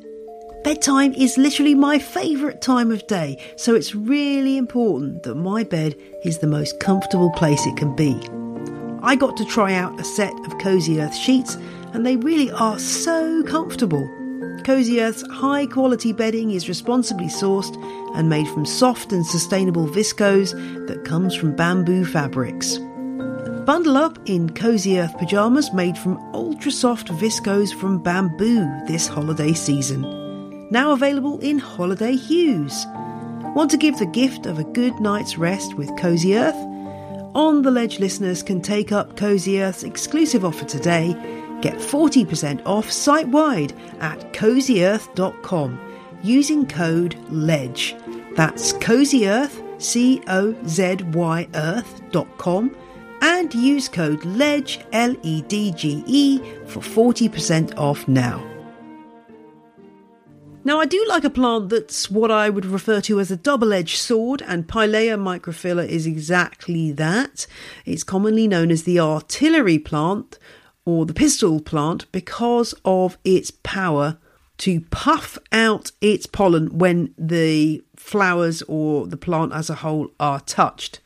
Bedtime 0.65 1.15
is 1.15 1.39
literally 1.39 1.75
my 1.75 2.01
favourite 2.01 2.61
time 2.61 2.91
of 2.91 3.07
day, 3.07 3.39
so 3.57 3.77
it's 3.77 3.95
really 3.95 4.57
important 4.57 5.23
that 5.23 5.37
my 5.37 5.63
bed 5.63 5.95
is 6.25 6.39
the 6.39 6.49
most 6.49 6.81
comfortable 6.81 7.31
place 7.31 7.65
it 7.65 7.77
can 7.77 7.95
be. 7.95 8.19
I 9.01 9.15
got 9.15 9.37
to 9.37 9.45
try 9.45 9.75
out 9.75 10.01
a 10.01 10.05
set 10.05 10.33
of 10.47 10.59
Cozy 10.59 11.01
Earth 11.01 11.15
sheets, 11.15 11.55
and 11.93 12.05
they 12.05 12.17
really 12.17 12.51
are 12.51 12.79
so 12.79 13.45
comfortable. 13.45 14.05
Cozy 14.65 15.01
Earth's 15.01 15.23
high 15.31 15.65
quality 15.65 16.13
bedding 16.13 16.51
is 16.51 16.69
responsibly 16.69 17.29
sourced 17.29 17.75
and 18.17 18.29
made 18.29 18.49
from 18.49 18.67
soft 18.67 19.13
and 19.13 19.25
sustainable 19.25 19.87
viscose 19.87 20.53
that 20.89 21.05
comes 21.05 21.37
from 21.37 21.55
bamboo 21.55 22.05
fabrics. 22.05 22.79
Bundle 23.65 23.97
up 23.97 24.19
in 24.27 24.51
Cozy 24.51 24.99
Earth 24.99 25.17
pyjamas 25.19 25.73
made 25.73 25.97
from 25.97 26.19
ultra 26.35 26.73
soft 26.73 27.09
viscose 27.09 27.73
from 27.73 28.03
bamboo 28.03 28.67
this 28.87 29.07
holiday 29.07 29.53
season. 29.53 30.28
Now 30.71 30.93
available 30.93 31.39
in 31.41 31.59
holiday 31.59 32.17
hues. 32.17 32.87
Want 33.55 33.71
to 33.71 33.77
give 33.77 33.99
the 33.99 34.07
gift 34.07 34.47
of 34.47 34.59
a 34.59 34.65
good 34.65 34.99
night's 35.01 35.39
rest 35.39 35.75
with 35.75 35.97
Cozy 35.99 36.37
Earth? 36.37 36.57
On 37.35 37.63
the 37.63 37.71
Ledge 37.71 37.99
listeners 37.99 38.43
can 38.43 38.61
take 38.61 38.93
up 38.93 39.17
Cozy 39.17 39.63
Earth's 39.63 39.83
exclusive 39.83 40.45
offer 40.45 40.65
today 40.65 41.15
Get 41.61 41.75
40% 41.75 42.63
off 42.65 42.91
site 42.91 43.29
wide 43.29 43.73
at 44.01 44.33
cozyearth.com 44.33 45.81
using 46.23 46.67
code 46.67 47.17
LEDGE. 47.31 47.97
That's 48.37 48.73
cozyearth, 48.75 49.83
C 49.83 50.23
O 50.29 50.55
Z 50.67 50.99
Y 51.13 51.49
earth.com, 51.55 52.77
and 53.23 53.53
use 53.55 53.89
code 53.89 54.25
LEDGE, 54.25 54.81
L 54.93 55.17
E 55.23 55.43
D 55.43 55.73
G 55.73 56.05
E, 56.07 56.39
for 56.67 56.81
40% 56.81 57.77
off 57.77 58.07
now. 58.07 58.58
Now, 60.69 60.81
I 60.81 60.85
do 60.85 61.03
like 61.09 61.25
a 61.25 61.31
plant 61.31 61.71
that's 61.71 62.11
what 62.11 62.31
I 62.31 62.51
would 62.51 62.67
refer 62.67 63.01
to 63.01 63.21
as 63.21 63.31
a 63.31 63.39
double 63.39 63.73
edged 63.73 63.97
sword, 63.97 64.43
and 64.43 64.69
Pilea 64.69 65.17
microphylla 65.19 65.89
is 65.89 66.07
exactly 66.07 66.93
that. 66.93 67.47
It's 67.87 68.05
commonly 68.05 68.47
known 68.47 68.71
as 68.71 68.83
the 68.83 69.01
artillery 69.01 69.79
plant, 69.79 70.39
or 70.85 71.07
the 71.07 71.15
pistol 71.15 71.63
plant 71.63 72.05
because 72.13 72.75
of 72.85 73.17
its 73.25 73.51
power 73.51 74.19
to 74.59 74.83
puff 74.91 75.39
out 75.53 75.93
its 76.03 76.27
pollen 76.27 76.77
when 76.77 77.15
the 77.17 77.83
flowers 77.97 78.61
or 78.69 79.07
the 79.07 79.17
plant 79.17 79.55
as 79.55 79.71
a 79.71 79.77
whole 79.77 80.11
are 80.21 80.41
touched. 80.41 81.01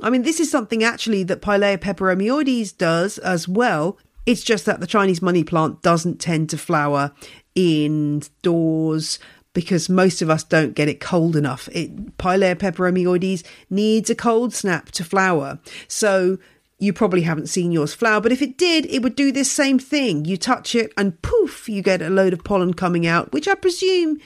I 0.00 0.10
mean, 0.10 0.22
this 0.22 0.40
is 0.40 0.50
something 0.50 0.82
actually 0.82 1.22
that 1.22 1.40
Pilea 1.40 1.78
peperomioides 1.78 2.76
does 2.76 3.18
as 3.18 3.46
well. 3.46 3.96
It's 4.30 4.44
just 4.44 4.64
that 4.66 4.78
the 4.78 4.86
Chinese 4.86 5.20
money 5.20 5.42
plant 5.42 5.82
doesn't 5.82 6.20
tend 6.20 6.50
to 6.50 6.56
flower 6.56 7.10
indoors 7.56 9.18
because 9.54 9.88
most 9.88 10.22
of 10.22 10.30
us 10.30 10.44
don't 10.44 10.76
get 10.76 10.88
it 10.88 11.00
cold 11.00 11.34
enough. 11.34 11.68
It, 11.72 12.16
Pilea 12.16 12.54
peperomioides 12.54 13.42
needs 13.70 14.08
a 14.08 14.14
cold 14.14 14.54
snap 14.54 14.92
to 14.92 15.02
flower. 15.02 15.58
So 15.88 16.38
you 16.78 16.92
probably 16.92 17.22
haven't 17.22 17.48
seen 17.48 17.72
yours 17.72 17.92
flower, 17.92 18.20
but 18.20 18.30
if 18.30 18.40
it 18.40 18.56
did, 18.56 18.86
it 18.86 19.02
would 19.02 19.16
do 19.16 19.32
this 19.32 19.50
same 19.50 19.80
thing. 19.80 20.24
You 20.24 20.36
touch 20.36 20.76
it 20.76 20.92
and 20.96 21.20
poof, 21.22 21.68
you 21.68 21.82
get 21.82 22.00
a 22.00 22.08
load 22.08 22.32
of 22.32 22.44
pollen 22.44 22.74
coming 22.74 23.08
out, 23.08 23.32
which 23.32 23.48
I 23.48 23.56
presume 23.56 24.20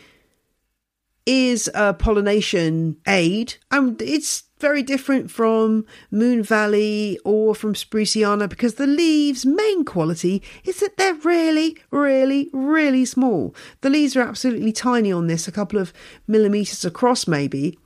is 1.26 1.70
a 1.74 1.94
pollination 1.94 2.96
aid. 3.06 3.54
And 3.70 4.00
it's 4.02 4.44
very 4.58 4.82
different 4.82 5.30
from 5.30 5.84
Moon 6.10 6.42
Valley 6.42 7.18
or 7.24 7.54
from 7.54 7.74
Spruceana 7.74 8.48
because 8.48 8.74
the 8.74 8.86
leaves' 8.86 9.44
main 9.44 9.84
quality 9.84 10.42
is 10.64 10.80
that 10.80 10.96
they're 10.96 11.14
really, 11.14 11.76
really, 11.90 12.50
really 12.52 13.04
small. 13.04 13.54
The 13.80 13.90
leaves 13.90 14.16
are 14.16 14.22
absolutely 14.22 14.72
tiny 14.72 15.12
on 15.12 15.26
this, 15.26 15.46
a 15.46 15.52
couple 15.52 15.78
of 15.78 15.92
millimetres 16.26 16.84
across 16.84 17.26
maybe. 17.26 17.78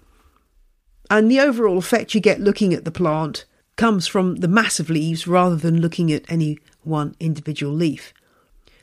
And 1.11 1.31
the 1.31 1.41
overall 1.41 1.79
effect 1.79 2.15
you 2.15 2.21
get 2.21 2.41
looking 2.41 2.75
at 2.75 2.85
the 2.85 2.91
plant 2.91 3.45
comes 3.77 4.07
from 4.07 4.37
the 4.37 4.49
massive 4.49 4.91
leaves 4.91 5.27
rather 5.27 5.57
than 5.57 5.81
looking 5.81 6.13
at 6.13 6.31
any 6.31 6.59
one 6.83 7.15
individual 7.19 7.73
leaf. 7.73 8.13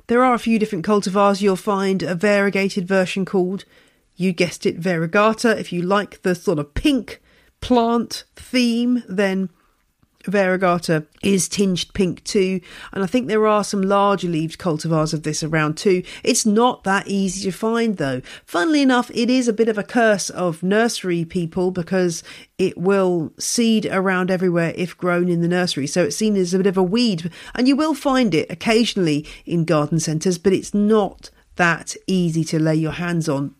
There 0.07 0.23
are 0.23 0.33
a 0.33 0.39
few 0.39 0.59
different 0.59 0.85
cultivars. 0.85 1.41
You'll 1.41 1.55
find 1.55 2.01
a 2.03 2.15
variegated 2.15 2.87
version 2.87 3.25
called, 3.25 3.65
you 4.15 4.31
guessed 4.33 4.65
it, 4.65 4.79
variegata. 4.79 5.57
If 5.57 5.71
you 5.71 5.81
like 5.81 6.21
the 6.21 6.35
sort 6.35 6.59
of 6.59 6.73
pink 6.73 7.21
plant 7.61 8.23
theme, 8.35 9.03
then 9.07 9.49
variegata 10.25 11.05
is 11.23 11.47
tinged 11.47 11.93
pink 11.93 12.23
too, 12.23 12.59
and 12.91 13.03
I 13.03 13.07
think 13.07 13.27
there 13.27 13.47
are 13.47 13.63
some 13.63 13.81
larger 13.81 14.27
leaved 14.27 14.59
cultivars 14.59 15.13
of 15.13 15.23
this 15.23 15.43
around 15.43 15.77
too. 15.77 16.03
It's 16.23 16.45
not 16.45 16.83
that 16.83 17.07
easy 17.07 17.49
to 17.49 17.55
find 17.55 17.97
though. 17.97 18.21
Funnily 18.43 18.81
enough, 18.81 19.11
it 19.13 19.29
is 19.29 19.47
a 19.47 19.53
bit 19.53 19.69
of 19.69 19.77
a 19.77 19.83
curse 19.83 20.29
of 20.29 20.63
nursery 20.63 21.25
people 21.25 21.71
because 21.71 22.23
it 22.57 22.77
will 22.77 23.31
seed 23.37 23.85
around 23.85 24.31
everywhere 24.31 24.73
if 24.75 24.97
grown 24.97 25.29
in 25.29 25.41
the 25.41 25.47
nursery. 25.47 25.87
So 25.87 26.05
it's 26.05 26.15
seen 26.15 26.35
as 26.35 26.53
a 26.53 26.57
bit 26.57 26.67
of 26.67 26.77
a 26.77 26.83
weed, 26.83 27.31
and 27.53 27.67
you 27.67 27.75
will 27.75 27.93
find 27.93 28.33
it 28.33 28.49
occasionally 28.49 29.27
in 29.45 29.65
garden 29.65 29.99
centres, 29.99 30.37
but 30.37 30.53
it's 30.53 30.73
not 30.73 31.29
that 31.55 31.95
easy 32.07 32.43
to 32.43 32.59
lay 32.59 32.75
your 32.75 32.93
hands 32.93 33.29
on 33.29 33.55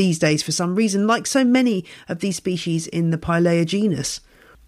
these 0.00 0.18
days 0.18 0.42
for 0.42 0.50
some 0.50 0.74
reason, 0.74 1.06
like 1.06 1.26
so 1.26 1.44
many 1.44 1.84
of 2.08 2.20
these 2.20 2.36
species 2.36 2.86
in 2.86 3.10
the 3.10 3.18
Pilea 3.18 3.66
genus. 3.66 4.20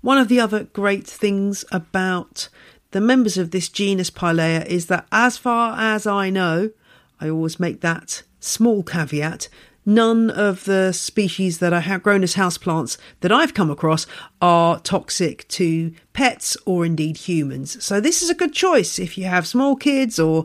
One 0.03 0.19
of 0.19 0.29
the 0.29 0.39
other 0.39 0.65
great 0.65 1.07
things 1.07 1.65
about 1.73 2.51
the 2.91 3.01
members 3.01 3.39
of 3.39 3.51
this 3.51 3.71
genus 3.71 4.11
Pilea 4.11 4.67
is 4.67 4.89
that, 4.89 5.07
as 5.11 5.39
far 5.39 5.75
as 5.81 6.07
I 6.07 6.29
know, 6.29 6.71
I 7.19 7.31
always 7.31 7.59
make 7.59 7.81
that 7.81 8.25
small 8.41 8.83
caveat, 8.83 9.49
none 9.87 10.29
of 10.29 10.65
the 10.65 10.93
species 10.93 11.61
that 11.61 11.73
are 11.73 11.99
grown 11.99 12.23
as 12.23 12.35
houseplants 12.35 12.99
that 13.21 13.33
I've 13.33 13.55
come 13.55 13.71
across 13.71 14.07
are 14.43 14.81
toxic 14.81 15.49
to 15.49 15.95
pets 16.12 16.59
or 16.67 16.85
indeed 16.85 17.17
humans. 17.17 17.83
So, 17.83 18.01
this 18.01 18.21
is 18.21 18.29
a 18.29 18.35
good 18.35 18.53
choice 18.53 18.99
if 18.99 19.17
you 19.17 19.25
have 19.25 19.47
small 19.47 19.77
kids 19.77 20.19
or 20.19 20.45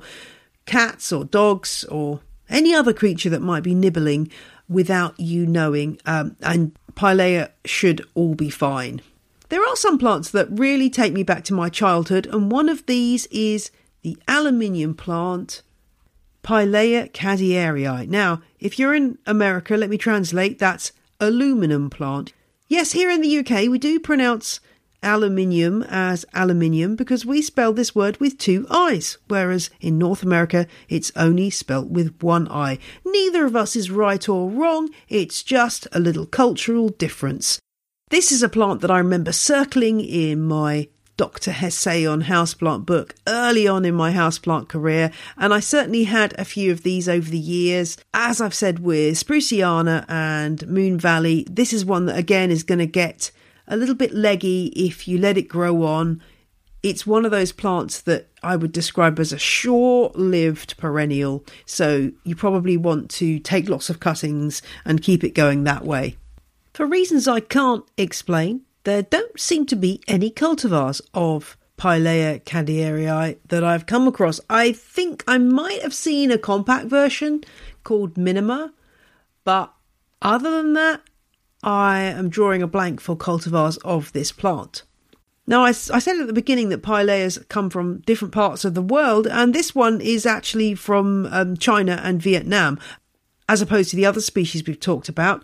cats 0.65 1.11
or 1.11 1.25
dogs 1.25 1.83
or 1.91 2.21
any 2.49 2.73
other 2.73 2.93
creature 2.93 3.29
that 3.31 3.41
might 3.41 3.63
be 3.63 3.75
nibbling 3.75 4.31
without 4.69 5.19
you 5.19 5.45
knowing. 5.45 5.99
Um, 6.05 6.35
and 6.41 6.75
Pilea 6.93 7.51
should 7.65 8.05
all 8.15 8.35
be 8.35 8.49
fine. 8.49 9.01
There 9.49 9.65
are 9.65 9.75
some 9.75 9.97
plants 9.97 10.29
that 10.31 10.47
really 10.49 10.89
take 10.89 11.13
me 11.13 11.23
back 11.23 11.43
to 11.45 11.53
my 11.53 11.69
childhood, 11.69 12.27
and 12.27 12.51
one 12.51 12.67
of 12.67 12.85
these 12.85 13.27
is 13.27 13.71
the 14.01 14.17
aluminium 14.27 14.93
plant, 14.93 15.61
Pilea 16.43 17.11
cadierii. 17.11 18.07
Now, 18.07 18.41
if 18.59 18.77
you're 18.77 18.95
in 18.95 19.17
America, 19.25 19.77
let 19.77 19.89
me 19.89 19.97
translate 19.97 20.59
that's 20.59 20.91
aluminum 21.19 21.89
plant. 21.89 22.33
Yes, 22.67 22.91
here 22.91 23.09
in 23.09 23.21
the 23.21 23.37
UK, 23.39 23.69
we 23.69 23.77
do 23.79 23.99
pronounce 23.99 24.59
aluminium 25.03 25.83
as 25.83 26.25
aluminium 26.33 26.95
because 26.95 27.25
we 27.25 27.41
spell 27.41 27.73
this 27.73 27.95
word 27.95 28.17
with 28.19 28.37
two 28.37 28.65
I's, 28.69 29.17
whereas 29.27 29.69
in 29.79 29.97
North 29.97 30.23
America 30.23 30.67
it's 30.89 31.11
only 31.15 31.49
spelt 31.49 31.87
with 31.87 32.21
one 32.21 32.47
I. 32.49 32.79
Neither 33.05 33.45
of 33.45 33.55
us 33.55 33.75
is 33.75 33.91
right 33.91 34.27
or 34.27 34.49
wrong, 34.49 34.89
it's 35.09 35.43
just 35.43 35.87
a 35.91 35.99
little 35.99 36.25
cultural 36.25 36.89
difference. 36.89 37.59
This 38.09 38.31
is 38.31 38.41
a 38.41 38.49
plant 38.49 38.81
that 38.81 38.91
I 38.91 38.99
remember 38.99 39.31
circling 39.31 39.99
in 39.99 40.41
my 40.41 40.87
Dr. 41.17 41.51
Hessayon 41.51 42.25
houseplant 42.25 42.85
book 42.85 43.15
early 43.27 43.67
on 43.67 43.85
in 43.85 43.95
my 43.95 44.13
houseplant 44.13 44.67
career, 44.67 45.11
and 45.35 45.51
I 45.51 45.59
certainly 45.59 46.03
had 46.03 46.39
a 46.39 46.45
few 46.45 46.71
of 46.71 46.83
these 46.83 47.09
over 47.09 47.29
the 47.29 47.39
years. 47.39 47.97
As 48.13 48.39
I've 48.39 48.53
said 48.53 48.79
with 48.79 49.15
Spruceana 49.15 50.05
and 50.07 50.67
Moon 50.67 50.99
Valley, 50.99 51.45
this 51.49 51.73
is 51.73 51.83
one 51.83 52.05
that 52.05 52.17
again 52.17 52.51
is 52.51 52.61
going 52.61 52.79
to 52.79 52.85
get 52.85 53.31
a 53.67 53.77
little 53.77 53.95
bit 53.95 54.13
leggy 54.13 54.67
if 54.67 55.07
you 55.07 55.17
let 55.17 55.37
it 55.37 55.47
grow 55.47 55.83
on. 55.83 56.21
It's 56.83 57.07
one 57.07 57.25
of 57.25 57.31
those 57.31 57.51
plants 57.51 58.01
that 58.01 58.27
I 58.43 58.55
would 58.55 58.71
describe 58.71 59.19
as 59.19 59.33
a 59.33 59.39
short 59.39 60.15
lived 60.15 60.77
perennial, 60.77 61.43
so 61.65 62.11
you 62.23 62.35
probably 62.35 62.77
want 62.77 63.09
to 63.11 63.39
take 63.39 63.67
lots 63.67 63.89
of 63.89 63.99
cuttings 63.99 64.61
and 64.85 65.01
keep 65.01 65.23
it 65.23 65.31
going 65.31 65.63
that 65.63 65.83
way. 65.83 66.17
For 66.73 66.85
reasons 66.85 67.27
I 67.27 67.39
can't 67.39 67.83
explain, 67.97 68.61
there 68.83 69.01
don't 69.01 69.39
seem 69.39 69.65
to 69.65 69.75
be 69.75 70.01
any 70.07 70.29
cultivars 70.29 71.01
of 71.13 71.57
Pilea 71.77 72.43
cadierii 72.43 73.37
that 73.49 73.63
I've 73.63 73.85
come 73.85 74.07
across. 74.07 74.39
I 74.49 74.71
think 74.71 75.23
I 75.27 75.37
might 75.37 75.81
have 75.81 75.93
seen 75.93 76.31
a 76.31 76.37
compact 76.37 76.85
version 76.85 77.43
called 77.83 78.17
Minima, 78.17 78.73
but 79.43 79.73
other 80.21 80.51
than 80.51 80.73
that, 80.73 81.01
I 81.63 81.99
am 82.01 82.29
drawing 82.29 82.61
a 82.61 82.67
blank 82.67 83.01
for 83.01 83.17
cultivars 83.17 83.77
of 83.83 84.11
this 84.13 84.31
plant. 84.31 84.83
Now, 85.49 85.63
I, 85.63 85.69
I, 85.69 85.99
said 85.99 86.19
at 86.19 86.27
the 86.27 86.33
beginning 86.33 86.69
that 86.69 86.83
pileas 86.83 87.39
come 87.47 87.69
from 87.69 87.99
different 88.01 88.33
parts 88.33 88.65
of 88.65 88.73
the 88.73 88.81
world, 88.81 89.27
and 89.27 89.55
this 89.55 89.73
one 89.73 90.01
is 90.01 90.25
actually 90.25 90.75
from 90.75 91.25
um, 91.31 91.55
China 91.55 92.01
and 92.03 92.21
Vietnam, 92.21 92.77
as 93.47 93.61
opposed 93.61 93.89
to 93.91 93.95
the 93.95 94.05
other 94.05 94.19
species 94.19 94.65
we've 94.67 94.79
talked 94.79 95.07
about. 95.07 95.43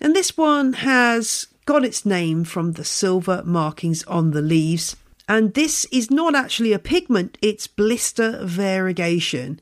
And 0.00 0.16
this 0.16 0.36
one 0.36 0.72
has 0.74 1.46
got 1.64 1.84
its 1.84 2.04
name 2.04 2.42
from 2.42 2.72
the 2.72 2.84
silver 2.84 3.42
markings 3.44 4.02
on 4.04 4.32
the 4.32 4.42
leaves. 4.42 4.96
And 5.28 5.54
this 5.54 5.84
is 5.92 6.10
not 6.10 6.34
actually 6.34 6.72
a 6.72 6.80
pigment, 6.80 7.38
it's 7.40 7.68
blister 7.68 8.44
variegation. 8.44 9.60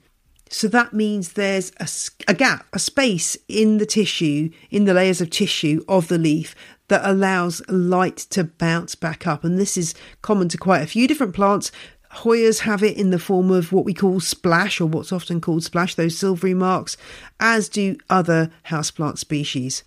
So 0.50 0.68
that 0.68 0.92
means 0.92 1.32
there's 1.32 1.72
a, 1.78 1.88
a, 2.30 2.34
gap, 2.34 2.66
a 2.72 2.78
space 2.78 3.36
in 3.48 3.78
the 3.78 3.86
tissue, 3.86 4.50
in 4.70 4.84
the 4.84 4.94
layers 4.94 5.20
of 5.20 5.30
tissue 5.30 5.84
of 5.88 6.08
the 6.08 6.18
leaf 6.18 6.54
that 6.88 7.02
allows 7.04 7.62
light 7.68 8.16
to 8.16 8.44
bounce 8.44 8.94
back 8.94 9.26
up. 9.26 9.44
And 9.44 9.58
this 9.58 9.76
is 9.76 9.94
common 10.22 10.48
to 10.48 10.58
quite 10.58 10.82
a 10.82 10.86
few 10.86 11.06
different 11.06 11.34
plants. 11.34 11.70
Hoyas 12.16 12.60
have 12.60 12.82
it 12.82 12.96
in 12.96 13.10
the 13.10 13.18
form 13.18 13.50
of 13.50 13.72
what 13.72 13.84
we 13.84 13.92
call 13.92 14.20
splash, 14.20 14.80
or 14.80 14.86
what's 14.86 15.12
often 15.12 15.40
called 15.40 15.62
splash, 15.62 15.94
those 15.94 16.16
silvery 16.16 16.54
marks, 16.54 16.96
as 17.38 17.68
do 17.68 17.96
other 18.08 18.50
houseplant 18.68 19.18
species. 19.18 19.84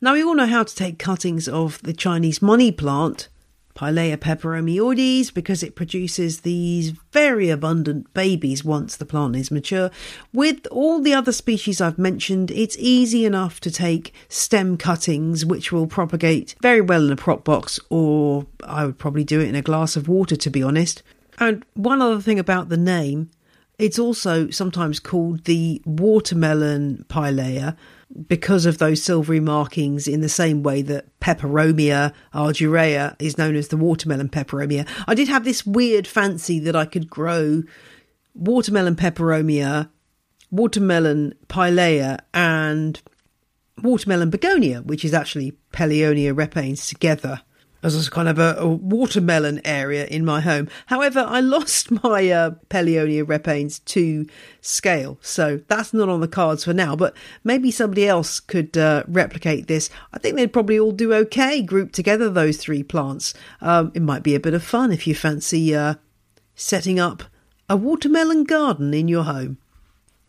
Now, 0.00 0.14
we 0.14 0.24
all 0.24 0.34
know 0.34 0.46
how 0.46 0.64
to 0.64 0.74
take 0.74 0.98
cuttings 0.98 1.46
of 1.46 1.80
the 1.82 1.92
Chinese 1.92 2.42
money 2.42 2.72
plant 2.72 3.28
Pilea 3.74 4.16
peperomioides 4.16 5.32
because 5.32 5.62
it 5.62 5.74
produces 5.74 6.40
these 6.40 6.90
very 7.12 7.50
abundant 7.50 8.12
babies 8.14 8.64
once 8.64 8.96
the 8.96 9.06
plant 9.06 9.36
is 9.36 9.50
mature. 9.50 9.90
With 10.32 10.66
all 10.70 11.00
the 11.00 11.14
other 11.14 11.32
species 11.32 11.80
I've 11.80 11.98
mentioned, 11.98 12.50
it's 12.50 12.76
easy 12.78 13.24
enough 13.24 13.60
to 13.60 13.70
take 13.70 14.12
stem 14.28 14.76
cuttings 14.76 15.44
which 15.44 15.72
will 15.72 15.86
propagate 15.86 16.54
very 16.60 16.80
well 16.80 17.04
in 17.04 17.12
a 17.12 17.16
prop 17.16 17.44
box, 17.44 17.80
or 17.88 18.46
I 18.64 18.84
would 18.84 18.98
probably 18.98 19.24
do 19.24 19.40
it 19.40 19.48
in 19.48 19.54
a 19.54 19.62
glass 19.62 19.96
of 19.96 20.08
water 20.08 20.36
to 20.36 20.50
be 20.50 20.62
honest. 20.62 21.02
And 21.38 21.64
one 21.74 22.02
other 22.02 22.20
thing 22.20 22.38
about 22.38 22.68
the 22.68 22.76
name, 22.76 23.30
it's 23.78 23.98
also 23.98 24.50
sometimes 24.50 25.00
called 25.00 25.44
the 25.44 25.80
watermelon 25.86 27.06
pilea 27.08 27.76
because 28.26 28.66
of 28.66 28.78
those 28.78 29.02
silvery 29.02 29.40
markings 29.40 30.08
in 30.08 30.20
the 30.20 30.28
same 30.28 30.62
way 30.62 30.82
that 30.82 31.18
peperomia 31.20 32.12
argyrea 32.34 33.14
is 33.20 33.38
known 33.38 33.54
as 33.54 33.68
the 33.68 33.76
watermelon 33.76 34.28
peperomia. 34.28 34.88
I 35.06 35.14
did 35.14 35.28
have 35.28 35.44
this 35.44 35.64
weird 35.64 36.06
fancy 36.06 36.58
that 36.60 36.74
I 36.74 36.86
could 36.86 37.08
grow 37.08 37.62
watermelon 38.34 38.96
peperomia, 38.96 39.90
watermelon 40.50 41.34
pilea, 41.48 42.18
and 42.34 43.00
watermelon 43.82 44.30
begonia, 44.30 44.82
which 44.82 45.04
is 45.04 45.14
actually 45.14 45.52
Pellionia 45.72 46.34
repens 46.34 46.88
together 46.88 47.42
as 47.82 48.06
a 48.06 48.10
kind 48.10 48.28
of 48.28 48.38
a, 48.38 48.56
a, 48.58 48.68
watermelon 48.68 49.60
area 49.64 50.06
in 50.06 50.24
my 50.24 50.40
home. 50.40 50.68
However, 50.86 51.24
I 51.26 51.40
lost 51.40 51.90
my 52.02 52.28
uh, 52.30 52.50
Pellionia 52.68 53.24
repens 53.24 53.78
to 53.80 54.26
scale, 54.60 55.18
so 55.22 55.60
that's 55.68 55.92
not 55.92 56.08
on 56.08 56.20
the 56.20 56.28
cards 56.28 56.64
for 56.64 56.74
now. 56.74 56.96
But 56.96 57.14
maybe 57.44 57.70
somebody 57.70 58.06
else 58.06 58.40
could 58.40 58.76
uh, 58.76 59.04
replicate 59.08 59.66
this. 59.66 59.90
I 60.12 60.18
think 60.18 60.36
they'd 60.36 60.52
probably 60.52 60.78
all 60.78 60.92
do 60.92 61.14
okay 61.14 61.62
grouped 61.62 61.94
together 61.94 62.28
those 62.28 62.56
three 62.56 62.82
plants. 62.82 63.34
Um, 63.60 63.92
it 63.94 64.02
might 64.02 64.22
be 64.22 64.34
a 64.34 64.40
bit 64.40 64.54
of 64.54 64.62
fun 64.62 64.92
if 64.92 65.06
you 65.06 65.14
fancy 65.14 65.74
uh, 65.74 65.94
setting 66.54 66.98
up 66.98 67.24
a 67.68 67.76
watermelon 67.76 68.44
garden 68.44 68.92
in 68.92 69.08
your 69.08 69.24
home. 69.24 69.58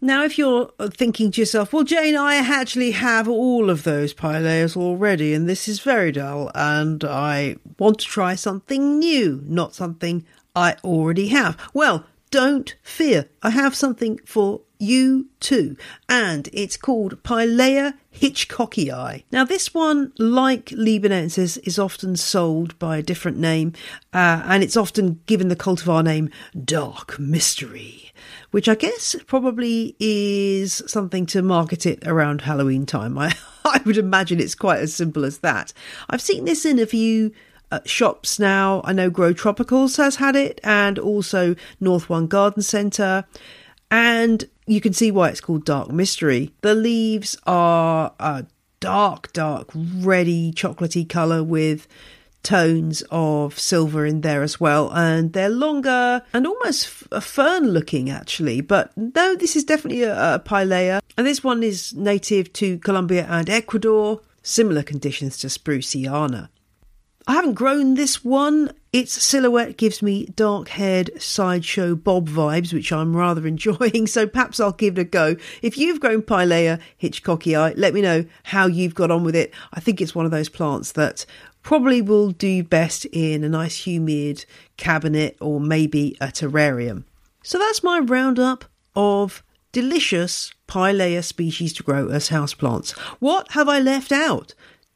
Now, 0.04 0.24
if 0.24 0.36
you're 0.36 0.72
thinking 0.90 1.30
to 1.30 1.42
yourself, 1.42 1.72
well, 1.72 1.84
Jane, 1.84 2.16
I 2.16 2.38
actually 2.38 2.90
have 2.90 3.28
all 3.28 3.70
of 3.70 3.84
those 3.84 4.16
pileas 4.16 4.76
already, 4.76 5.36
and 5.36 5.48
this 5.48 5.68
is 5.68 5.80
very 5.80 6.12
dull, 6.12 6.50
and 6.56 7.04
I 7.04 7.58
want 7.78 8.00
to 8.00 8.08
try 8.08 8.34
something 8.34 8.98
new, 8.98 9.44
not 9.46 9.76
something 9.76 10.26
I 10.56 10.76
already 10.84 11.28
have. 11.28 11.56
Well, 11.76 12.08
don't 12.32 12.74
fear. 12.82 13.30
I 13.44 13.52
have 13.52 13.76
something 13.76 14.18
for 14.26 14.62
you 14.80 15.28
too, 15.40 15.78
and 16.10 16.50
it's 16.52 16.78
called 16.78 17.22
Pilea 17.22 17.94
hitchcockii. 18.12 19.24
Now, 19.32 19.46
this 19.46 19.72
one, 19.72 20.14
like 20.18 20.66
Libanensis, 20.68 21.60
is 21.64 21.78
often 21.78 22.16
sold 22.16 22.80
by 22.80 22.98
a 22.98 23.04
different 23.04 23.38
name, 23.38 23.74
uh, 24.14 24.42
and 24.46 24.64
it's 24.64 24.78
often 24.78 25.22
given 25.28 25.50
the 25.50 25.56
cultivar 25.56 26.04
name 26.04 26.32
Dark 26.66 27.20
Mystery 27.20 28.11
which 28.52 28.70
I 28.70 28.76
guess 28.76 29.16
probably 29.26 29.96
is 30.00 30.84
something 30.86 31.26
to 31.28 31.42
market 31.42 31.86
it 31.86 32.06
around 32.06 32.42
Halloween 32.42 32.86
time. 32.86 33.18
I, 33.18 33.34
I 33.66 33.82
would 33.86 33.98
imagine 33.98 34.40
it's 34.40 34.56
quite 34.56 34.80
as 34.80 34.94
simple 34.94 35.26
as 35.26 35.40
that. 35.40 35.74
I've 36.10 36.22
seen 36.22 36.46
this 36.46 36.66
in 36.66 36.78
a 36.80 36.86
few 36.86 37.32
uh, 37.72 37.80
shops 37.86 38.40
now. 38.40 38.82
I 38.84 38.94
know 38.94 39.10
Grow 39.10 39.34
Tropicals 39.34 39.98
has 39.98 40.18
had 40.18 40.36
it, 40.36 40.60
and 40.64 41.00
also 41.00 41.56
North 41.80 42.10
One 42.10 42.28
Garden 42.28 42.62
Centre. 42.62 43.26
And 43.90 44.46
you 44.68 44.82
can 44.82 44.94
see 44.94 45.12
why 45.12 45.30
it's 45.30 45.42
called 45.42 45.66
Dark 45.66 45.90
Mystery. 45.90 46.54
The 46.62 46.76
leaves 46.76 47.38
are 47.46 48.14
a 48.20 48.46
dark, 48.80 49.32
dark, 49.34 49.70
reddy, 49.74 50.52
chocolatey 50.52 51.08
colour 51.08 51.44
with 51.44 51.88
tones 52.44 53.04
of 53.12 53.58
silver 53.58 54.06
in 54.06 54.22
there 54.22 54.44
as 54.44 54.60
well, 54.60 54.92
and 54.94 55.34
they're 55.34 55.50
longer 55.50 56.24
and 56.34 56.48
almost 56.48 56.86
f- 56.86 57.08
uh, 57.12 57.20
fern 57.20 57.70
looking 57.70 58.10
actually. 58.10 58.62
But 58.62 58.96
no, 58.98 59.36
this 59.36 59.56
is 59.56 59.64
definitely 59.64 60.04
a, 60.04 60.36
a 60.36 60.40
Pilea, 60.40 61.02
and 61.18 61.28
this 61.28 61.44
one 61.44 61.64
is 61.64 61.94
native 61.94 62.52
to 62.54 62.78
Colombia 62.80 63.26
and 63.30 63.50
Ecuador. 63.50 64.22
Similar 64.44 64.82
conditions 64.82 65.38
to 65.40 65.48
Spruceana. 65.48 66.50
I 67.28 67.34
haven't 67.34 67.54
grown 67.54 67.94
this 67.94 68.26
one. 68.26 68.72
Its 68.92 69.24
silhouette 69.24 69.78
gives 69.78 70.02
me 70.02 70.26
dark 70.36 70.70
haired 70.70 71.12
sideshow 71.22 71.96
Bob 71.96 72.28
vibes, 72.28 72.74
which 72.74 72.92
I'm 72.92 73.16
rather 73.16 73.46
enjoying, 73.48 74.08
so 74.08 74.26
perhaps 74.28 74.60
I'll 74.60 74.72
give 74.72 74.98
it 74.98 75.02
a 75.02 75.06
go. 75.06 75.36
If 75.62 75.78
you've 75.78 76.00
grown 76.00 76.24
Pilea 76.24 76.80
hitchcockii, 77.02 77.76
let 77.78 77.94
me 77.94 78.02
know 78.02 78.26
how 78.44 78.66
you've 78.66 78.96
got 78.96 79.12
on 79.12 79.24
with 79.24 79.36
it. 79.36 79.54
I 79.72 79.80
think 79.80 80.02
it's 80.02 80.16
one 80.16 80.26
of 80.26 80.32
those 80.32 80.50
plants 80.50 80.94
that 80.94 81.26
probably 81.64 82.02
will 82.02 82.32
do 82.32 82.64
best 82.64 83.06
in 83.06 83.44
a 83.44 83.50
nice 83.50 83.86
humid 83.86 84.46
cabinet 84.78 85.38
or 85.40 85.60
maybe 85.60 86.18
a 86.22 86.28
terrarium. 86.28 87.04
So 87.44 87.58
that's 87.58 87.84
my 87.84 88.00
roundup 88.00 88.66
of 88.96 89.44
delicious 89.72 90.54
Pilea 90.68 91.24
species 91.24 91.74
to 91.74 91.84
grow 91.84 92.10
as 92.10 92.30
houseplants. 92.30 92.98
What 93.20 93.52
have 93.52 93.68
I 93.68 93.80
left 93.80 94.12
out? 94.12 94.54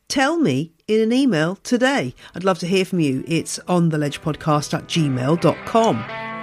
Tell 0.08 0.38
me 0.38 0.74
in 0.88 1.02
an 1.02 1.12
email 1.12 1.56
today. 1.58 2.14
I'd 2.36 2.44
love 2.44 2.60
to 2.60 2.68
hear 2.68 2.86
from 2.86 3.00
you. 3.00 3.24
It's 3.28 3.60
on 3.68 3.90
the 3.90 3.98
ledge 3.98 4.22
podcast 4.22 4.74
at 4.74 4.88
gmail.com. 4.88 6.35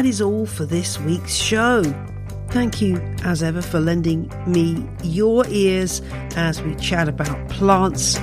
That 0.00 0.06
is 0.06 0.22
all 0.22 0.46
for 0.46 0.64
this 0.64 0.98
week's 1.00 1.34
show. 1.34 1.82
Thank 2.48 2.80
you, 2.80 2.96
as 3.22 3.42
ever, 3.42 3.60
for 3.60 3.80
lending 3.80 4.32
me 4.46 4.88
your 5.02 5.46
ears 5.48 6.00
as 6.36 6.62
we 6.62 6.74
chat 6.76 7.06
about 7.06 7.50
plants 7.50 8.16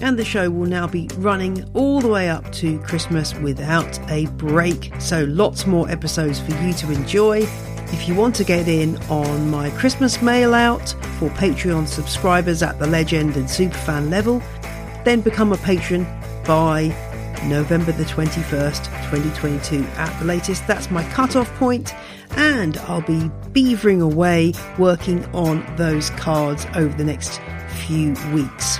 and 0.00 0.18
the 0.18 0.24
show 0.24 0.50
will 0.50 0.66
now 0.66 0.88
be 0.88 1.08
running 1.18 1.64
all 1.72 2.00
the 2.00 2.08
way 2.08 2.28
up 2.28 2.50
to 2.54 2.80
Christmas 2.80 3.32
without 3.34 3.96
a 4.10 4.26
break. 4.38 4.92
So, 4.98 5.22
lots 5.26 5.68
more 5.68 5.88
episodes 5.88 6.40
for 6.40 6.50
you 6.64 6.72
to 6.72 6.90
enjoy. 6.90 7.42
If 7.92 8.08
you 8.08 8.16
want 8.16 8.34
to 8.34 8.44
get 8.44 8.66
in 8.66 8.96
on 9.02 9.48
my 9.48 9.70
Christmas 9.70 10.20
mail 10.20 10.52
out 10.52 10.96
for 11.20 11.28
Patreon 11.30 11.86
subscribers 11.86 12.60
at 12.60 12.80
the 12.80 12.88
legend 12.88 13.36
and 13.36 13.44
superfan 13.44 14.10
level, 14.10 14.42
then 15.04 15.20
become 15.20 15.52
a 15.52 15.58
patron 15.58 16.02
by 16.44 16.92
November 17.48 17.92
the 17.92 18.04
21st, 18.04 18.84
2022 19.10 19.84
at 19.96 20.18
the 20.18 20.24
latest. 20.24 20.66
That's 20.66 20.90
my 20.90 21.04
cut-off 21.10 21.52
point, 21.56 21.94
and 22.36 22.76
I'll 22.78 23.00
be 23.00 23.30
beavering 23.52 24.02
away 24.02 24.52
working 24.78 25.24
on 25.34 25.64
those 25.76 26.10
cards 26.10 26.66
over 26.74 26.96
the 26.96 27.04
next 27.04 27.40
few 27.86 28.14
weeks. 28.32 28.78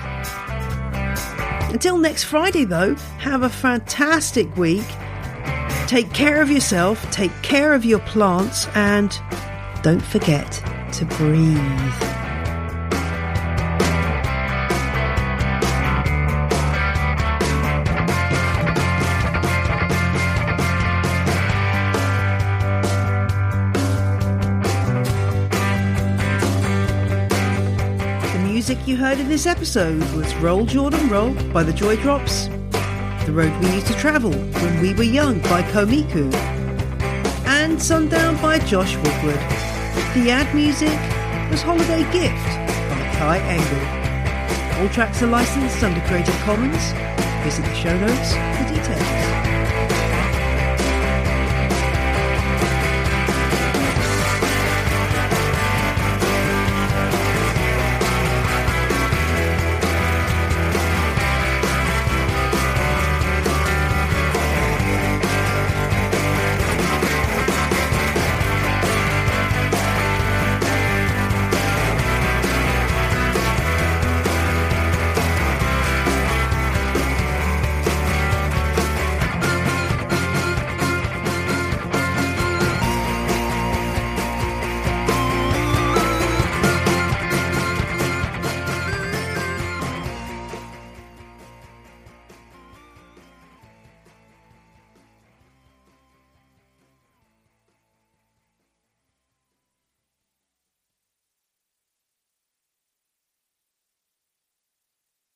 Until 1.72 1.98
next 1.98 2.24
Friday, 2.24 2.64
though, 2.64 2.94
have 3.18 3.42
a 3.42 3.48
fantastic 3.48 4.56
week. 4.56 4.86
Take 5.86 6.12
care 6.12 6.40
of 6.40 6.50
yourself, 6.50 7.10
take 7.10 7.32
care 7.42 7.74
of 7.74 7.84
your 7.84 8.00
plants, 8.00 8.68
and 8.74 9.18
don't 9.82 10.02
forget 10.02 10.52
to 10.92 11.04
breathe. 11.04 12.23
Music 28.74 28.88
you 28.88 28.96
heard 28.96 29.20
in 29.20 29.28
this 29.28 29.46
episode 29.46 30.02
was 30.14 30.34
Roll 30.36 30.64
Jordan 30.64 31.08
Roll 31.08 31.32
by 31.52 31.62
the 31.62 31.72
Joy 31.72 31.96
Drops, 31.96 32.46
The 33.24 33.32
Road 33.32 33.52
We 33.62 33.70
Used 33.72 33.86
to 33.86 33.94
Travel 33.94 34.32
When 34.32 34.80
We 34.80 34.94
Were 34.94 35.04
Young 35.04 35.38
by 35.40 35.62
Komiku, 35.62 36.32
and 37.46 37.80
Sundown 37.80 38.40
by 38.42 38.58
Josh 38.58 38.96
Woodward. 38.96 39.38
The 40.14 40.30
ad 40.30 40.52
music 40.54 40.98
was 41.50 41.62
Holiday 41.62 42.02
Gift 42.10 42.46
by 42.90 43.12
Kai 43.16 43.38
Engel. 43.38 44.82
All 44.82 44.88
tracks 44.88 45.22
are 45.22 45.28
licensed 45.28 45.82
under 45.84 46.00
Creative 46.08 46.34
Commons. 46.40 46.92
Visit 47.44 47.62
the 47.62 47.74
show 47.74 47.96
notes 47.98 48.32
for 48.32 48.74
details. 48.74 48.83